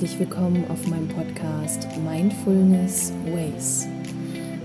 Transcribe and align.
herzlich 0.00 0.20
willkommen 0.20 0.64
auf 0.68 0.86
meinem 0.86 1.08
Podcast 1.08 1.88
Mindfulness 2.08 3.12
Ways. 3.34 3.88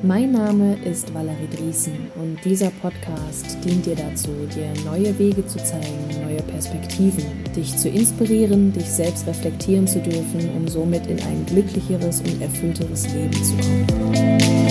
Mein 0.03 0.31
Name 0.31 0.75
ist 0.85 1.11
Valerie 1.11 1.47
Driesen 1.57 2.11
und 2.13 2.37
dieser 2.45 2.69
Podcast 2.69 3.57
dient 3.65 3.83
dir 3.83 3.95
dazu, 3.95 4.29
dir 4.55 4.71
neue 4.85 5.17
Wege 5.17 5.43
zu 5.47 5.57
zeigen, 5.57 6.21
neue 6.23 6.43
Perspektiven, 6.43 7.25
dich 7.55 7.75
zu 7.75 7.89
inspirieren, 7.89 8.73
dich 8.73 8.85
selbst 8.85 9.25
reflektieren 9.25 9.87
zu 9.87 10.01
dürfen, 10.01 10.51
um 10.55 10.67
somit 10.67 11.07
in 11.07 11.19
ein 11.23 11.43
glücklicheres 11.47 12.21
und 12.21 12.39
erfüllteres 12.39 13.11
Leben 13.11 13.43
zu 13.43 13.55
kommen. 13.91 14.62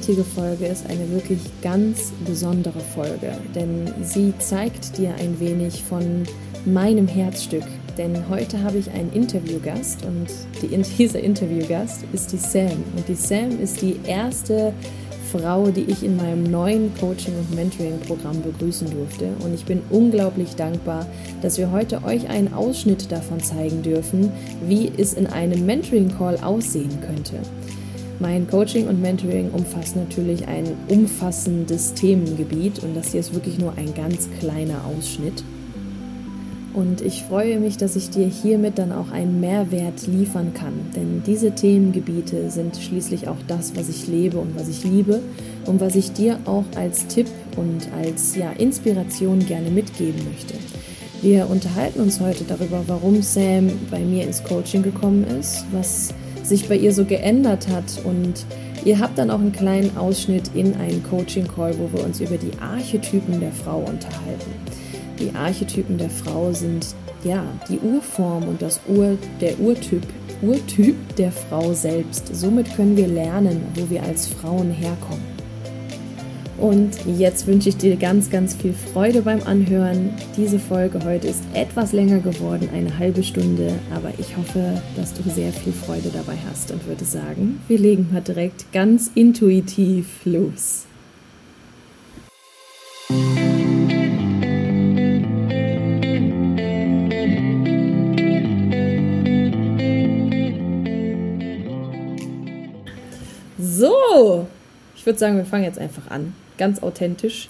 Heutige 0.00 0.24
Folge 0.24 0.64
ist 0.64 0.88
eine 0.88 1.10
wirklich 1.10 1.40
ganz 1.60 2.10
besondere 2.24 2.80
Folge, 2.80 3.32
denn 3.54 3.92
sie 4.02 4.32
zeigt 4.38 4.96
dir 4.96 5.14
ein 5.16 5.38
wenig 5.38 5.82
von 5.82 6.22
meinem 6.64 7.06
Herzstück. 7.06 7.64
Denn 7.98 8.26
heute 8.30 8.62
habe 8.62 8.78
ich 8.78 8.90
einen 8.92 9.12
Interviewgast 9.12 9.98
und 10.06 10.28
die, 10.62 10.68
dieser 10.98 11.20
Interviewgast 11.20 12.04
ist 12.14 12.32
die 12.32 12.38
Sam. 12.38 12.82
Und 12.96 13.08
die 13.08 13.14
Sam 13.14 13.60
ist 13.60 13.82
die 13.82 14.00
erste 14.06 14.72
Frau, 15.30 15.66
die 15.66 15.84
ich 15.84 16.02
in 16.02 16.16
meinem 16.16 16.44
neuen 16.44 16.94
Coaching- 16.98 17.36
und 17.38 17.54
Mentoring-Programm 17.54 18.40
begrüßen 18.40 18.88
durfte. 18.90 19.28
Und 19.44 19.52
ich 19.52 19.66
bin 19.66 19.82
unglaublich 19.90 20.56
dankbar, 20.56 21.06
dass 21.42 21.58
wir 21.58 21.72
heute 21.72 22.02
euch 22.04 22.26
einen 22.26 22.54
Ausschnitt 22.54 23.12
davon 23.12 23.40
zeigen 23.40 23.82
dürfen, 23.82 24.32
wie 24.66 24.90
es 24.96 25.12
in 25.12 25.26
einem 25.26 25.66
Mentoring-Call 25.66 26.38
aussehen 26.38 27.02
könnte. 27.06 27.36
Mein 28.20 28.46
Coaching 28.46 28.86
und 28.86 29.00
Mentoring 29.00 29.50
umfasst 29.50 29.96
natürlich 29.96 30.46
ein 30.46 30.76
umfassendes 30.88 31.94
Themengebiet 31.94 32.80
und 32.80 32.94
das 32.94 33.12
hier 33.12 33.20
ist 33.20 33.32
wirklich 33.32 33.58
nur 33.58 33.72
ein 33.78 33.94
ganz 33.94 34.28
kleiner 34.40 34.84
Ausschnitt. 34.84 35.42
Und 36.74 37.00
ich 37.00 37.22
freue 37.22 37.58
mich, 37.58 37.78
dass 37.78 37.96
ich 37.96 38.10
dir 38.10 38.26
hiermit 38.26 38.78
dann 38.78 38.92
auch 38.92 39.10
einen 39.10 39.40
Mehrwert 39.40 40.06
liefern 40.06 40.52
kann, 40.52 40.74
denn 40.94 41.22
diese 41.24 41.52
Themengebiete 41.52 42.50
sind 42.50 42.76
schließlich 42.76 43.26
auch 43.26 43.38
das, 43.48 43.74
was 43.74 43.88
ich 43.88 44.06
lebe 44.06 44.36
und 44.36 44.54
was 44.54 44.68
ich 44.68 44.84
liebe 44.84 45.22
und 45.64 45.80
was 45.80 45.96
ich 45.96 46.12
dir 46.12 46.40
auch 46.44 46.66
als 46.76 47.06
Tipp 47.06 47.26
und 47.56 47.88
als 47.98 48.36
ja, 48.36 48.52
Inspiration 48.52 49.38
gerne 49.46 49.70
mitgeben 49.70 50.20
möchte. 50.30 50.54
Wir 51.22 51.48
unterhalten 51.48 52.00
uns 52.00 52.20
heute 52.20 52.44
darüber, 52.44 52.84
warum 52.86 53.22
Sam 53.22 53.70
bei 53.90 54.00
mir 54.00 54.24
ins 54.24 54.44
Coaching 54.44 54.82
gekommen 54.82 55.24
ist, 55.24 55.64
was 55.72 56.12
sich 56.50 56.68
bei 56.68 56.76
ihr 56.76 56.92
so 56.92 57.06
geändert 57.06 57.68
hat. 57.68 58.04
Und 58.04 58.44
ihr 58.84 58.98
habt 58.98 59.16
dann 59.16 59.30
auch 59.30 59.40
einen 59.40 59.52
kleinen 59.52 59.96
Ausschnitt 59.96 60.50
in 60.54 60.74
einen 60.74 61.02
Coaching-Call, 61.02 61.78
wo 61.78 61.90
wir 61.96 62.04
uns 62.04 62.20
über 62.20 62.36
die 62.36 62.52
Archetypen 62.60 63.40
der 63.40 63.52
Frau 63.52 63.78
unterhalten. 63.78 64.52
Die 65.18 65.34
Archetypen 65.34 65.96
der 65.96 66.10
Frau 66.10 66.52
sind 66.52 66.94
ja 67.24 67.42
die 67.68 67.78
Urform 67.78 68.48
und 68.48 68.60
das 68.60 68.80
Ur, 68.88 69.16
der 69.40 69.58
Urtyp, 69.58 70.02
Urtyp 70.42 70.96
der 71.16 71.32
Frau 71.32 71.72
selbst. 71.72 72.34
Somit 72.34 72.74
können 72.74 72.96
wir 72.96 73.08
lernen, 73.08 73.62
wo 73.74 73.88
wir 73.88 74.02
als 74.02 74.26
Frauen 74.26 74.70
herkommen. 74.70 75.39
Und 76.60 76.90
jetzt 77.06 77.46
wünsche 77.46 77.70
ich 77.70 77.78
dir 77.78 77.96
ganz, 77.96 78.28
ganz 78.28 78.54
viel 78.54 78.74
Freude 78.74 79.22
beim 79.22 79.42
Anhören. 79.44 80.10
Diese 80.36 80.58
Folge 80.58 81.00
heute 81.02 81.28
ist 81.28 81.42
etwas 81.54 81.92
länger 81.92 82.18
geworden, 82.18 82.68
eine 82.74 82.98
halbe 82.98 83.22
Stunde, 83.22 83.72
aber 83.94 84.12
ich 84.18 84.36
hoffe, 84.36 84.82
dass 84.94 85.14
du 85.14 85.22
sehr 85.30 85.54
viel 85.54 85.72
Freude 85.72 86.10
dabei 86.12 86.36
hast 86.50 86.70
und 86.70 86.86
würde 86.86 87.06
sagen, 87.06 87.60
wir 87.66 87.78
legen 87.78 88.10
mal 88.12 88.20
direkt 88.20 88.70
ganz 88.72 89.10
intuitiv 89.14 90.06
los. 90.26 90.84
So, 103.58 104.46
ich 105.00 105.06
würde 105.06 105.18
sagen, 105.18 105.38
wir 105.38 105.46
fangen 105.46 105.64
jetzt 105.64 105.78
einfach 105.78 106.10
an 106.10 106.34
ganz 106.58 106.82
authentisch. 106.82 107.48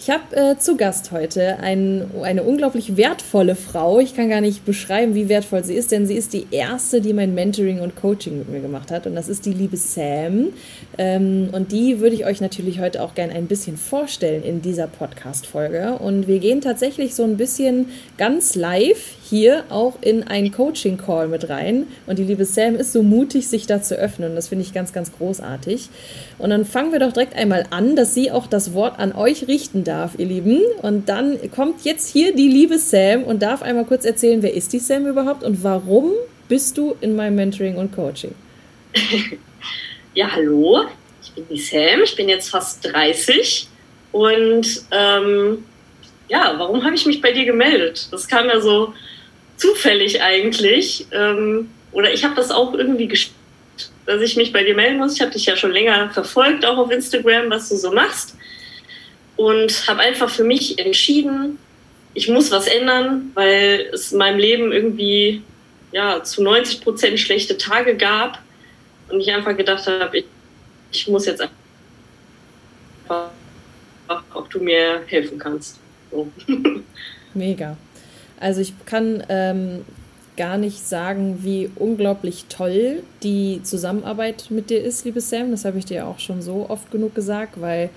Ich 0.00 0.10
habe 0.10 0.34
äh, 0.34 0.58
zu 0.58 0.76
Gast 0.76 1.12
heute 1.12 1.58
ein, 1.60 2.10
eine 2.22 2.42
unglaublich 2.42 2.96
wertvolle 2.96 3.54
Frau. 3.54 4.00
Ich 4.00 4.16
kann 4.16 4.28
gar 4.28 4.40
nicht 4.40 4.64
beschreiben, 4.64 5.14
wie 5.14 5.28
wertvoll 5.28 5.62
sie 5.62 5.74
ist, 5.74 5.92
denn 5.92 6.08
sie 6.08 6.14
ist 6.14 6.32
die 6.32 6.48
erste, 6.50 7.00
die 7.00 7.12
mein 7.12 7.34
Mentoring 7.34 7.78
und 7.78 7.94
Coaching 7.94 8.38
mit 8.38 8.50
mir 8.50 8.58
gemacht 8.58 8.90
hat. 8.90 9.06
Und 9.06 9.14
das 9.14 9.28
ist 9.28 9.46
die 9.46 9.52
liebe 9.52 9.76
Sam. 9.76 10.48
Ähm, 10.98 11.50
und 11.52 11.70
die 11.70 12.00
würde 12.00 12.16
ich 12.16 12.26
euch 12.26 12.40
natürlich 12.40 12.80
heute 12.80 13.00
auch 13.04 13.14
gerne 13.14 13.34
ein 13.34 13.46
bisschen 13.46 13.76
vorstellen 13.76 14.42
in 14.42 14.60
dieser 14.60 14.88
Podcast-Folge. 14.88 15.98
Und 16.00 16.26
wir 16.26 16.40
gehen 16.40 16.60
tatsächlich 16.60 17.14
so 17.14 17.22
ein 17.22 17.36
bisschen 17.36 17.90
ganz 18.16 18.56
live 18.56 19.14
hier 19.28 19.64
auch 19.68 19.98
in 20.00 20.26
einen 20.26 20.52
Coaching-Call 20.52 21.28
mit 21.28 21.48
rein. 21.48 21.86
Und 22.06 22.18
die 22.18 22.24
liebe 22.24 22.44
Sam 22.44 22.76
ist 22.76 22.92
so 22.92 23.02
mutig, 23.02 23.48
sich 23.48 23.66
da 23.66 23.82
zu 23.82 23.96
öffnen. 23.96 24.30
Und 24.30 24.36
das 24.36 24.48
finde 24.48 24.64
ich 24.64 24.72
ganz, 24.72 24.92
ganz 24.92 25.12
großartig. 25.12 25.88
Und 26.38 26.50
dann 26.50 26.64
fangen 26.64 26.92
wir 26.92 26.98
doch 26.98 27.12
direkt 27.12 27.36
einmal 27.36 27.66
an, 27.70 27.96
dass 27.96 28.14
sie 28.14 28.30
auch 28.30 28.46
das 28.46 28.74
Wort 28.74 28.98
an 28.98 29.12
euch 29.12 29.48
richten 29.48 29.84
darf, 29.84 30.12
ihr 30.18 30.26
Lieben. 30.26 30.62
Und 30.82 31.08
dann 31.08 31.38
kommt 31.50 31.84
jetzt 31.84 32.10
hier 32.10 32.34
die 32.34 32.48
liebe 32.48 32.78
Sam 32.78 33.24
und 33.24 33.42
darf 33.42 33.62
einmal 33.62 33.84
kurz 33.84 34.04
erzählen, 34.04 34.42
wer 34.42 34.54
ist 34.54 34.72
die 34.72 34.78
Sam 34.78 35.06
überhaupt 35.06 35.42
und 35.42 35.62
warum 35.62 36.12
bist 36.48 36.78
du 36.78 36.96
in 37.00 37.14
meinem 37.16 37.36
Mentoring 37.36 37.76
und 37.76 37.92
Coaching? 37.94 38.34
Ja, 40.14 40.32
hallo, 40.32 40.84
ich 41.22 41.32
bin 41.32 41.44
die 41.48 41.60
Sam, 41.60 42.02
ich 42.02 42.16
bin 42.16 42.28
jetzt 42.28 42.50
fast 42.50 42.84
30 42.84 43.68
und 44.10 44.66
ähm, 44.90 45.64
ja, 46.28 46.54
warum 46.58 46.84
habe 46.84 46.96
ich 46.96 47.06
mich 47.06 47.20
bei 47.20 47.30
dir 47.30 47.44
gemeldet? 47.44 48.08
Das 48.10 48.26
kam 48.26 48.46
ja 48.48 48.60
so 48.60 48.94
zufällig 49.58 50.22
eigentlich. 50.22 51.06
Ähm, 51.12 51.70
oder 51.92 52.12
ich 52.12 52.24
habe 52.24 52.34
das 52.34 52.50
auch 52.50 52.72
irgendwie 52.74 53.08
geschafft, 53.08 53.34
dass 54.06 54.22
ich 54.22 54.36
mich 54.36 54.52
bei 54.52 54.64
dir 54.64 54.74
melden 54.74 54.98
muss. 54.98 55.14
Ich 55.14 55.20
habe 55.20 55.32
dich 55.32 55.46
ja 55.46 55.56
schon 55.56 55.72
länger 55.72 56.10
verfolgt, 56.10 56.64
auch 56.64 56.78
auf 56.78 56.90
Instagram, 56.90 57.50
was 57.50 57.68
du 57.68 57.76
so 57.76 57.92
machst 57.92 58.34
und 59.38 59.88
habe 59.88 60.00
einfach 60.00 60.28
für 60.28 60.42
mich 60.42 60.78
entschieden, 60.80 61.58
ich 62.12 62.28
muss 62.28 62.50
was 62.50 62.66
ändern, 62.66 63.30
weil 63.34 63.88
es 63.92 64.10
in 64.10 64.18
meinem 64.18 64.38
Leben 64.38 64.72
irgendwie 64.72 65.42
ja, 65.92 66.22
zu 66.24 66.42
90 66.42 66.80
Prozent 66.80 67.20
schlechte 67.20 67.56
Tage 67.56 67.96
gab 67.96 68.42
und 69.08 69.20
ich 69.20 69.32
einfach 69.32 69.56
gedacht 69.56 69.86
habe, 69.86 70.18
ich, 70.18 70.24
ich 70.90 71.06
muss 71.06 71.24
jetzt 71.26 71.40
einfach, 73.08 73.30
ob 74.34 74.50
du 74.50 74.58
mir 74.58 75.02
helfen 75.06 75.38
kannst. 75.38 75.78
So. 76.10 76.30
Mega. 77.34 77.76
Also 78.40 78.60
ich 78.60 78.72
kann 78.86 79.22
ähm, 79.28 79.84
gar 80.36 80.56
nicht 80.56 80.86
sagen, 80.86 81.40
wie 81.42 81.68
unglaublich 81.74 82.46
toll 82.48 83.02
die 83.22 83.60
Zusammenarbeit 83.64 84.46
mit 84.50 84.70
dir 84.70 84.82
ist, 84.82 85.04
liebe 85.04 85.20
Sam. 85.20 85.50
Das 85.50 85.64
habe 85.64 85.78
ich 85.78 85.84
dir 85.84 86.06
auch 86.06 86.20
schon 86.20 86.40
so 86.40 86.66
oft 86.68 86.90
genug 86.90 87.14
gesagt, 87.14 87.60
weil 87.60 87.90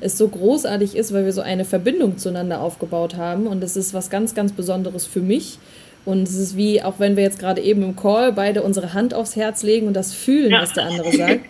es 0.00 0.16
so 0.16 0.28
großartig 0.28 0.96
ist, 0.96 1.12
weil 1.12 1.24
wir 1.24 1.32
so 1.32 1.40
eine 1.40 1.64
Verbindung 1.64 2.18
zueinander 2.18 2.60
aufgebaut 2.60 3.16
haben. 3.16 3.46
Und 3.46 3.62
es 3.64 3.76
ist 3.76 3.94
was 3.94 4.10
ganz, 4.10 4.34
ganz 4.34 4.52
Besonderes 4.52 5.06
für 5.06 5.20
mich. 5.20 5.58
Und 6.04 6.22
es 6.22 6.36
ist 6.36 6.56
wie, 6.56 6.82
auch 6.82 7.00
wenn 7.00 7.16
wir 7.16 7.24
jetzt 7.24 7.40
gerade 7.40 7.60
eben 7.60 7.82
im 7.82 7.96
Call 7.96 8.32
beide 8.32 8.62
unsere 8.62 8.94
Hand 8.94 9.12
aufs 9.12 9.34
Herz 9.34 9.62
legen 9.64 9.88
und 9.88 9.94
das 9.94 10.14
fühlen, 10.14 10.52
ja. 10.52 10.62
was 10.62 10.72
der 10.72 10.86
andere 10.86 11.12
sagt. 11.12 11.44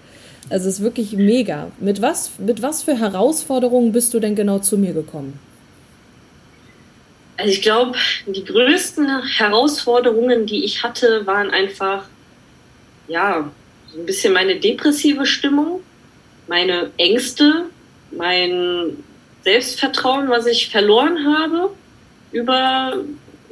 Also 0.50 0.66
es 0.68 0.76
ist 0.76 0.82
wirklich 0.82 1.12
mega. 1.12 1.70
Mit 1.78 2.00
was, 2.00 2.30
mit 2.38 2.62
was 2.62 2.82
für 2.82 2.98
Herausforderungen 2.98 3.92
bist 3.92 4.14
du 4.14 4.18
denn 4.18 4.34
genau 4.34 4.60
zu 4.60 4.78
mir 4.78 4.94
gekommen? 4.94 5.38
Also 7.38 7.52
ich 7.52 7.62
glaube, 7.62 7.96
die 8.26 8.44
größten 8.44 9.22
Herausforderungen, 9.22 10.44
die 10.46 10.64
ich 10.64 10.82
hatte, 10.82 11.24
waren 11.24 11.50
einfach, 11.50 12.02
ja, 13.06 13.48
so 13.86 14.00
ein 14.00 14.06
bisschen 14.06 14.32
meine 14.32 14.56
depressive 14.56 15.24
Stimmung, 15.24 15.80
meine 16.48 16.90
Ängste, 16.96 17.66
mein 18.10 19.04
Selbstvertrauen, 19.44 20.28
was 20.28 20.46
ich 20.46 20.68
verloren 20.68 21.32
habe 21.32 21.70
über 22.32 23.04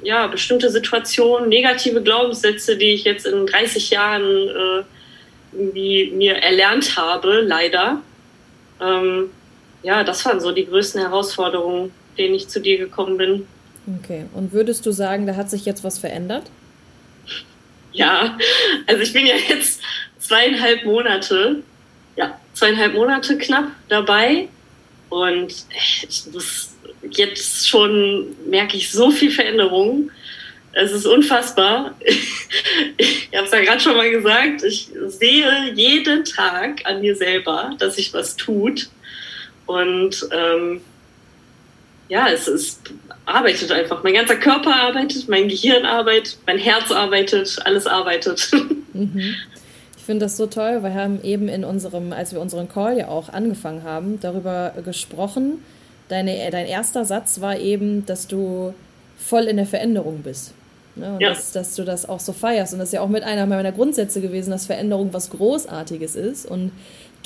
ja, 0.03 0.27
bestimmte 0.27 0.69
Situationen, 0.69 1.49
negative 1.49 2.03
Glaubenssätze, 2.03 2.77
die 2.77 2.93
ich 2.93 3.05
jetzt 3.05 3.25
in 3.25 3.47
30 3.47 3.91
Jahren 3.91 4.23
äh, 4.23 4.83
irgendwie 5.53 6.11
mir 6.11 6.35
erlernt 6.35 6.97
habe, 6.97 7.41
leider. 7.41 8.03
Ähm, 8.81 9.31
ja, 9.85 10.03
das 10.03 10.25
waren 10.25 10.41
so 10.41 10.51
die 10.51 10.67
größten 10.67 11.01
Herausforderungen, 11.01 11.93
denen 12.19 12.35
ich 12.35 12.49
zu 12.49 12.61
dir 12.61 12.79
gekommen 12.79 13.17
bin. 13.17 13.47
Okay, 13.87 14.25
und 14.35 14.53
würdest 14.53 14.85
du 14.85 14.93
sagen, 14.93 15.27
da 15.27 15.37
hat 15.37 15.51
sich 15.51 15.65
jetzt 15.65 15.85
was 15.85 15.99
verändert? 15.99 16.51
Ja, 17.93 18.37
also 18.87 19.03
ich 19.03 19.13
bin 19.13 19.27
ja 19.27 19.37
jetzt 19.49 19.81
zweieinhalb 20.19 20.85
Monate 20.85 21.63
ja, 22.17 22.39
zweieinhalb 22.55 22.95
Monate 22.95 23.39
knapp 23.39 23.71
dabei. 23.89 24.49
Und 25.09 25.55
das, 26.33 26.75
jetzt 27.11 27.69
schon 27.69 28.35
merke 28.49 28.77
ich 28.77 28.91
so 28.91 29.11
viel 29.11 29.31
Veränderung. 29.31 30.11
Es 30.73 30.93
ist 30.93 31.07
unfassbar. 31.07 31.95
Ich 32.99 33.39
habe 33.39 33.49
es 33.49 33.53
ja 33.53 33.61
gerade 33.61 33.81
schon 33.81 33.97
mal 33.99 34.11
gesagt. 34.11 34.63
Ich 34.63 34.89
sehe 35.09 35.75
jeden 35.75 36.25
Tag 36.25 36.81
an 36.85 37.03
mir 37.03 37.15
selber, 37.15 37.77
dass 37.79 37.97
sich 37.97 38.15
was 38.15 38.35
tut. 38.35 38.89
Und 39.67 40.27
ähm, 40.33 40.81
ja, 42.09 42.29
es 42.29 42.49
ist, 42.49 42.81
arbeitet 43.25 43.71
einfach. 43.73 44.03
Mein 44.03 44.15
ganzer 44.15 44.37
Körper 44.37 44.75
arbeitet, 44.75 45.29
mein 45.29 45.49
Gehirn 45.49 45.85
arbeitet, 45.85 46.39
mein 46.47 46.59
Herz 46.59 46.91
arbeitet, 46.91 47.59
alles 47.65 47.87
arbeitet. 47.87 48.51
Mhm. 48.97 49.35
Ich 49.99 50.05
finde 50.05 50.25
das 50.25 50.39
so 50.39 50.47
toll. 50.47 50.83
Wir 50.83 50.95
haben 50.95 51.23
eben 51.23 51.49
in 51.49 51.65
unserem, 51.65 52.15
als 52.15 52.33
wir 52.33 52.41
unseren 52.41 52.67
Call 52.67 52.97
ja 52.97 53.09
auch 53.09 53.29
angefangen 53.29 53.83
haben, 53.83 54.19
darüber 54.21 54.73
gesprochen. 54.83 55.63
Deine, 56.09 56.51
dein 56.51 56.65
erster 56.65 57.05
Satz 57.05 57.43
war 57.43 57.59
eben, 57.59 58.07
dass 58.07 58.27
du 58.27 58.73
voll 59.19 59.49
in 59.49 59.59
der 59.59 59.67
Veränderung 59.67 60.23
bist. 60.23 60.55
Ne? 60.95 61.13
Und 61.13 61.21
ja. 61.21 61.29
dass, 61.29 61.53
dass, 61.53 61.75
du 61.75 61.85
das 61.85 62.09
auch 62.09 62.21
so 62.21 62.33
feierst. 62.33 62.73
Und 62.73 62.79
das 62.79 62.89
ist 62.89 62.93
ja 62.93 63.03
auch 63.03 63.09
mit 63.09 63.23
einer 63.23 63.45
meiner 63.45 63.73
Grundsätze 63.73 64.23
gewesen, 64.23 64.51
dass 64.51 64.65
Veränderung 64.65 65.13
was 65.13 65.29
Großartiges 65.29 66.17
ist. 66.17 66.47
Und 66.47 66.73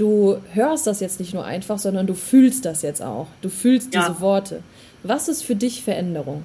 du 0.00 0.41
hörst 0.55 0.87
das 0.87 1.00
jetzt 1.00 1.20
nicht 1.20 1.35
nur 1.35 1.44
einfach, 1.44 1.79
sondern 1.79 2.06
du 2.06 2.14
fühlst 2.14 2.64
das 2.64 2.82
jetzt 2.82 3.02
auch. 3.02 3.29
Du 3.43 3.50
fühlst 3.50 3.94
ja. 3.94 4.08
diese 4.08 4.20
Worte. 4.20 4.62
Was 5.02 5.29
ist 5.29 5.43
für 5.44 5.55
dich 5.55 5.82
Veränderung? 5.82 6.43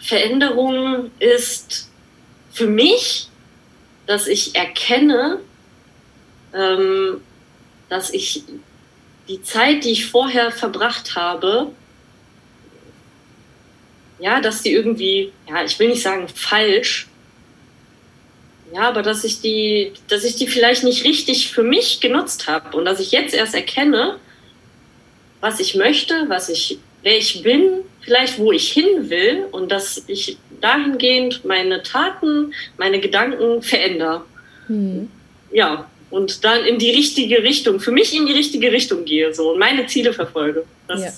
Veränderung 0.00 1.10
ist 1.18 1.90
für 2.52 2.66
mich, 2.66 3.28
dass 4.06 4.26
ich 4.26 4.54
erkenne, 4.54 5.40
ähm, 6.54 7.20
dass 7.88 8.10
ich 8.10 8.44
die 9.28 9.42
Zeit, 9.42 9.84
die 9.84 9.90
ich 9.90 10.06
vorher 10.06 10.50
verbracht 10.50 11.16
habe, 11.16 11.70
ja, 14.18 14.40
dass 14.40 14.62
die 14.62 14.72
irgendwie, 14.72 15.32
ja, 15.48 15.64
ich 15.64 15.78
will 15.78 15.88
nicht 15.88 16.02
sagen 16.02 16.28
falsch, 16.28 17.08
ja, 18.72 18.82
aber 18.82 19.02
dass 19.02 19.24
ich 19.24 19.40
die, 19.40 19.92
dass 20.08 20.24
ich 20.24 20.36
die 20.36 20.46
vielleicht 20.46 20.84
nicht 20.84 21.04
richtig 21.04 21.50
für 21.50 21.62
mich 21.62 22.00
genutzt 22.00 22.46
habe 22.46 22.76
und 22.76 22.84
dass 22.84 23.00
ich 23.00 23.10
jetzt 23.12 23.34
erst 23.34 23.54
erkenne, 23.54 24.16
was 25.40 25.58
ich 25.60 25.74
möchte, 25.74 26.26
was 26.28 26.48
ich, 26.48 26.78
wer 27.02 27.16
ich 27.16 27.42
bin, 27.42 27.80
vielleicht 28.02 28.38
wo 28.38 28.52
ich 28.52 28.70
hin 28.72 29.10
will 29.10 29.46
und 29.50 29.72
dass 29.72 30.04
ich 30.06 30.36
dahingehend 30.60 31.44
meine 31.44 31.82
Taten, 31.82 32.52
meine 32.76 33.00
Gedanken 33.00 33.62
verändere. 33.62 34.24
Hm. 34.66 35.10
Ja, 35.50 35.90
und 36.10 36.44
dann 36.44 36.64
in 36.64 36.78
die 36.78 36.90
richtige 36.90 37.42
Richtung, 37.42 37.80
für 37.80 37.92
mich 37.92 38.14
in 38.14 38.26
die 38.26 38.32
richtige 38.32 38.70
Richtung 38.70 39.04
gehe 39.04 39.32
so 39.32 39.52
und 39.52 39.58
meine 39.58 39.86
Ziele 39.86 40.12
verfolge. 40.12 40.64
Das 40.86 41.02
ja. 41.02 41.12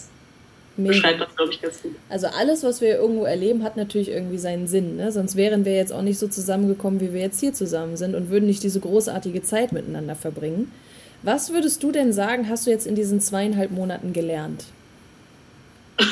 Beschreibt 0.88 1.20
das, 1.20 1.36
glaube 1.36 1.52
ich, 1.52 1.60
ganz 1.60 1.82
gut. 1.82 1.94
Also 2.08 2.28
alles, 2.28 2.62
was 2.62 2.80
wir 2.80 2.96
irgendwo 2.96 3.24
erleben, 3.24 3.62
hat 3.62 3.76
natürlich 3.76 4.08
irgendwie 4.08 4.38
seinen 4.38 4.66
Sinn. 4.66 4.96
Ne? 4.96 5.12
Sonst 5.12 5.36
wären 5.36 5.64
wir 5.64 5.74
jetzt 5.74 5.92
auch 5.92 6.02
nicht 6.02 6.18
so 6.18 6.28
zusammengekommen, 6.28 7.00
wie 7.00 7.12
wir 7.12 7.20
jetzt 7.20 7.40
hier 7.40 7.52
zusammen 7.52 7.96
sind 7.96 8.14
und 8.14 8.30
würden 8.30 8.46
nicht 8.46 8.62
diese 8.62 8.80
großartige 8.80 9.42
Zeit 9.42 9.72
miteinander 9.72 10.14
verbringen. 10.14 10.72
Was 11.22 11.52
würdest 11.52 11.82
du 11.82 11.92
denn 11.92 12.12
sagen, 12.12 12.48
hast 12.48 12.66
du 12.66 12.70
jetzt 12.70 12.86
in 12.86 12.94
diesen 12.94 13.20
zweieinhalb 13.20 13.70
Monaten 13.70 14.12
gelernt? 14.12 14.64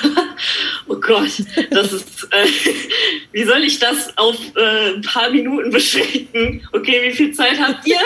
oh 0.88 0.96
Gott, 0.96 1.30
das 1.70 1.92
ist, 1.92 2.28
äh, 2.30 2.46
wie 3.32 3.44
soll 3.44 3.64
ich 3.64 3.78
das 3.78 4.16
auf 4.16 4.36
äh, 4.56 4.94
ein 4.94 5.02
paar 5.02 5.30
Minuten 5.30 5.70
beschränken? 5.70 6.66
Okay, 6.72 7.00
wie 7.02 7.12
viel 7.12 7.32
Zeit 7.32 7.58
habt 7.58 7.86
ihr? 7.86 7.96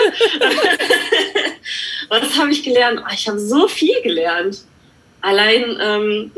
Was 2.09 2.37
habe 2.37 2.51
ich 2.51 2.63
gelernt? 2.63 3.01
Oh, 3.03 3.11
ich 3.13 3.27
habe 3.27 3.39
so 3.39 3.67
viel 3.67 4.01
gelernt. 4.01 4.63
Allein, 5.25 5.79
ähm, 5.81 6.31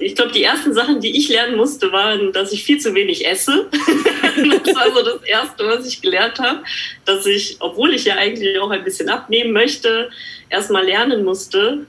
ich 0.00 0.14
glaube, 0.14 0.32
die 0.32 0.42
ersten 0.42 0.72
Sachen, 0.72 1.02
die 1.02 1.18
ich 1.18 1.28
lernen 1.28 1.58
musste, 1.58 1.92
waren, 1.92 2.32
dass 2.32 2.50
ich 2.50 2.64
viel 2.64 2.78
zu 2.78 2.94
wenig 2.94 3.26
esse. 3.26 3.68
das 4.64 4.74
war 4.74 4.90
so 4.90 5.02
das 5.02 5.22
Erste, 5.24 5.66
was 5.66 5.86
ich 5.86 6.00
gelernt 6.00 6.38
habe, 6.38 6.62
dass 7.04 7.26
ich, 7.26 7.58
obwohl 7.60 7.92
ich 7.92 8.06
ja 8.06 8.14
eigentlich 8.14 8.58
auch 8.58 8.70
ein 8.70 8.84
bisschen 8.84 9.10
abnehmen 9.10 9.52
möchte, 9.52 10.08
erstmal 10.48 10.86
lernen 10.86 11.24
musste 11.24 11.84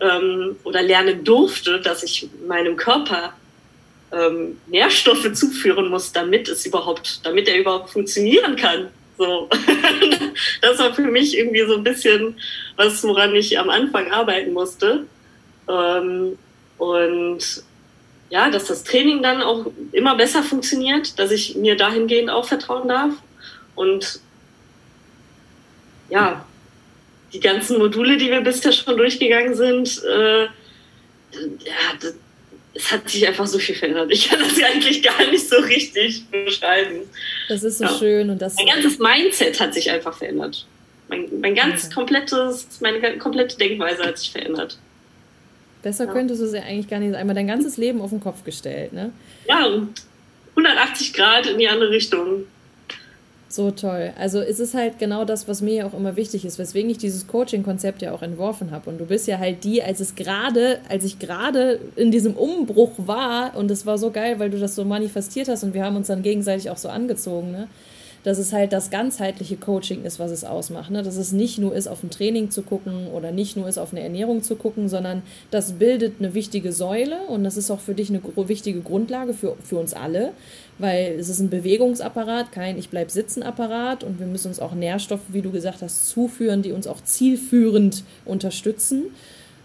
ähm, 0.00 0.56
oder 0.64 0.82
lernen 0.82 1.22
durfte, 1.22 1.80
dass 1.80 2.02
ich 2.02 2.28
meinem 2.48 2.74
Körper 2.74 3.32
ähm, 4.10 4.60
Nährstoffe 4.66 5.32
zuführen 5.32 5.90
muss, 5.90 6.10
damit 6.10 6.48
es 6.48 6.66
überhaupt, 6.66 7.24
damit 7.24 7.46
er 7.46 7.60
überhaupt 7.60 7.90
funktionieren 7.90 8.56
kann. 8.56 8.88
So. 9.16 9.48
das 10.60 10.80
war 10.80 10.92
für 10.92 11.02
mich 11.02 11.38
irgendwie 11.38 11.64
so 11.68 11.76
ein 11.76 11.84
bisschen 11.84 12.34
was, 12.74 13.04
woran 13.04 13.32
ich 13.36 13.56
am 13.60 13.70
Anfang 13.70 14.10
arbeiten 14.10 14.52
musste. 14.54 15.06
Ähm, 15.68 16.38
und 16.78 17.64
ja, 18.30 18.50
dass 18.50 18.64
das 18.64 18.82
Training 18.82 19.22
dann 19.22 19.42
auch 19.42 19.66
immer 19.92 20.16
besser 20.16 20.42
funktioniert, 20.42 21.18
dass 21.18 21.30
ich 21.30 21.54
mir 21.54 21.76
dahingehend 21.76 22.30
auch 22.30 22.46
vertrauen 22.46 22.88
darf. 22.88 23.12
Und 23.74 24.20
ja, 26.08 26.44
die 27.32 27.40
ganzen 27.40 27.78
Module, 27.78 28.16
die 28.16 28.30
wir 28.30 28.40
bisher 28.40 28.72
schon 28.72 28.96
durchgegangen 28.96 29.54
sind, 29.54 30.02
äh, 30.04 30.44
ja, 30.44 32.10
es 32.74 32.90
hat 32.90 33.08
sich 33.08 33.26
einfach 33.26 33.46
so 33.46 33.58
viel 33.58 33.74
verändert. 33.74 34.10
Ich 34.10 34.28
kann 34.28 34.40
das 34.40 34.62
eigentlich 34.62 35.02
gar 35.02 35.30
nicht 35.30 35.48
so 35.48 35.56
richtig 35.56 36.26
beschreiben. 36.30 37.00
Das 37.48 37.62
ist 37.62 37.78
so 37.78 37.84
ja. 37.84 37.98
schön. 37.98 38.30
Und 38.30 38.40
das 38.40 38.54
mein 38.56 38.66
ganzes 38.66 38.98
Mindset 38.98 39.60
hat 39.60 39.74
sich 39.74 39.90
einfach 39.90 40.16
verändert. 40.16 40.66
Mein, 41.08 41.28
mein 41.40 41.54
ganz 41.54 41.84
okay. 41.84 41.94
komplettes, 41.94 42.66
meine 42.80 43.18
komplette 43.18 43.58
Denkweise 43.58 44.04
hat 44.04 44.18
sich 44.18 44.32
verändert. 44.32 44.78
Besser 45.82 46.06
ja. 46.06 46.12
könntest 46.12 46.40
du 46.40 46.46
es 46.46 46.52
ja 46.52 46.62
eigentlich 46.62 46.88
gar 46.88 46.98
nicht. 46.98 47.14
Einmal 47.14 47.34
dein 47.34 47.46
ganzes 47.46 47.76
Leben 47.76 48.00
auf 48.00 48.10
den 48.10 48.20
Kopf 48.20 48.44
gestellt, 48.44 48.92
ne? 48.92 49.10
Ja, 49.48 49.66
180 50.50 51.12
Grad 51.14 51.46
in 51.46 51.58
die 51.58 51.68
andere 51.68 51.90
Richtung. 51.90 52.44
So 53.52 53.70
toll. 53.70 54.14
Also 54.18 54.40
es 54.40 54.60
ist 54.60 54.72
halt 54.72 54.98
genau 54.98 55.26
das, 55.26 55.46
was 55.46 55.60
mir 55.60 55.74
ja 55.74 55.86
auch 55.86 55.92
immer 55.92 56.16
wichtig 56.16 56.46
ist, 56.46 56.58
weswegen 56.58 56.90
ich 56.90 56.96
dieses 56.96 57.26
Coaching-Konzept 57.26 58.00
ja 58.00 58.12
auch 58.12 58.22
entworfen 58.22 58.70
habe. 58.70 58.88
Und 58.88 58.98
du 58.98 59.04
bist 59.04 59.26
ja 59.26 59.38
halt 59.38 59.62
die, 59.64 59.82
als 59.82 60.00
es 60.00 60.14
gerade, 60.14 60.80
als 60.88 61.04
ich 61.04 61.18
gerade 61.18 61.78
in 61.96 62.10
diesem 62.10 62.32
Umbruch 62.32 62.92
war, 62.96 63.54
und 63.54 63.70
es 63.70 63.84
war 63.84 63.98
so 63.98 64.10
geil, 64.10 64.38
weil 64.38 64.48
du 64.48 64.58
das 64.58 64.74
so 64.74 64.84
manifestiert 64.86 65.48
hast 65.48 65.64
und 65.64 65.74
wir 65.74 65.84
haben 65.84 65.96
uns 65.96 66.06
dann 66.06 66.22
gegenseitig 66.22 66.70
auch 66.70 66.78
so 66.78 66.88
angezogen, 66.88 67.52
ne? 67.52 67.68
Dass 68.24 68.38
es 68.38 68.52
halt 68.52 68.72
das 68.72 68.90
ganzheitliche 68.90 69.56
Coaching 69.56 70.04
ist, 70.04 70.18
was 70.18 70.30
es 70.30 70.44
ausmacht. 70.44 70.90
Ne? 70.90 71.02
Dass 71.02 71.16
es 71.16 71.32
nicht 71.32 71.58
nur 71.58 71.74
ist, 71.74 71.88
auf 71.88 72.02
ein 72.02 72.10
Training 72.10 72.50
zu 72.50 72.62
gucken 72.62 73.08
oder 73.08 73.32
nicht 73.32 73.56
nur 73.56 73.68
ist, 73.68 73.78
auf 73.78 73.92
eine 73.92 74.02
Ernährung 74.02 74.42
zu 74.42 74.56
gucken, 74.56 74.88
sondern 74.88 75.22
das 75.50 75.72
bildet 75.72 76.14
eine 76.18 76.34
wichtige 76.34 76.72
Säule 76.72 77.22
und 77.28 77.44
das 77.44 77.56
ist 77.56 77.70
auch 77.70 77.80
für 77.80 77.94
dich 77.94 78.10
eine 78.10 78.20
wichtige 78.36 78.80
Grundlage 78.80 79.34
für, 79.34 79.56
für 79.64 79.76
uns 79.76 79.94
alle, 79.94 80.32
weil 80.78 81.16
es 81.18 81.28
ist 81.28 81.40
ein 81.40 81.50
Bewegungsapparat, 81.50 82.52
kein 82.52 82.78
Ich 82.78 82.88
bleib 82.88 83.10
sitzen 83.10 83.42
Apparat 83.42 84.04
und 84.04 84.20
wir 84.20 84.26
müssen 84.26 84.48
uns 84.48 84.60
auch 84.60 84.74
Nährstoffe, 84.74 85.20
wie 85.28 85.42
du 85.42 85.50
gesagt 85.50 85.82
hast, 85.82 86.08
zuführen, 86.08 86.62
die 86.62 86.72
uns 86.72 86.86
auch 86.86 87.02
zielführend 87.02 88.04
unterstützen. 88.24 89.06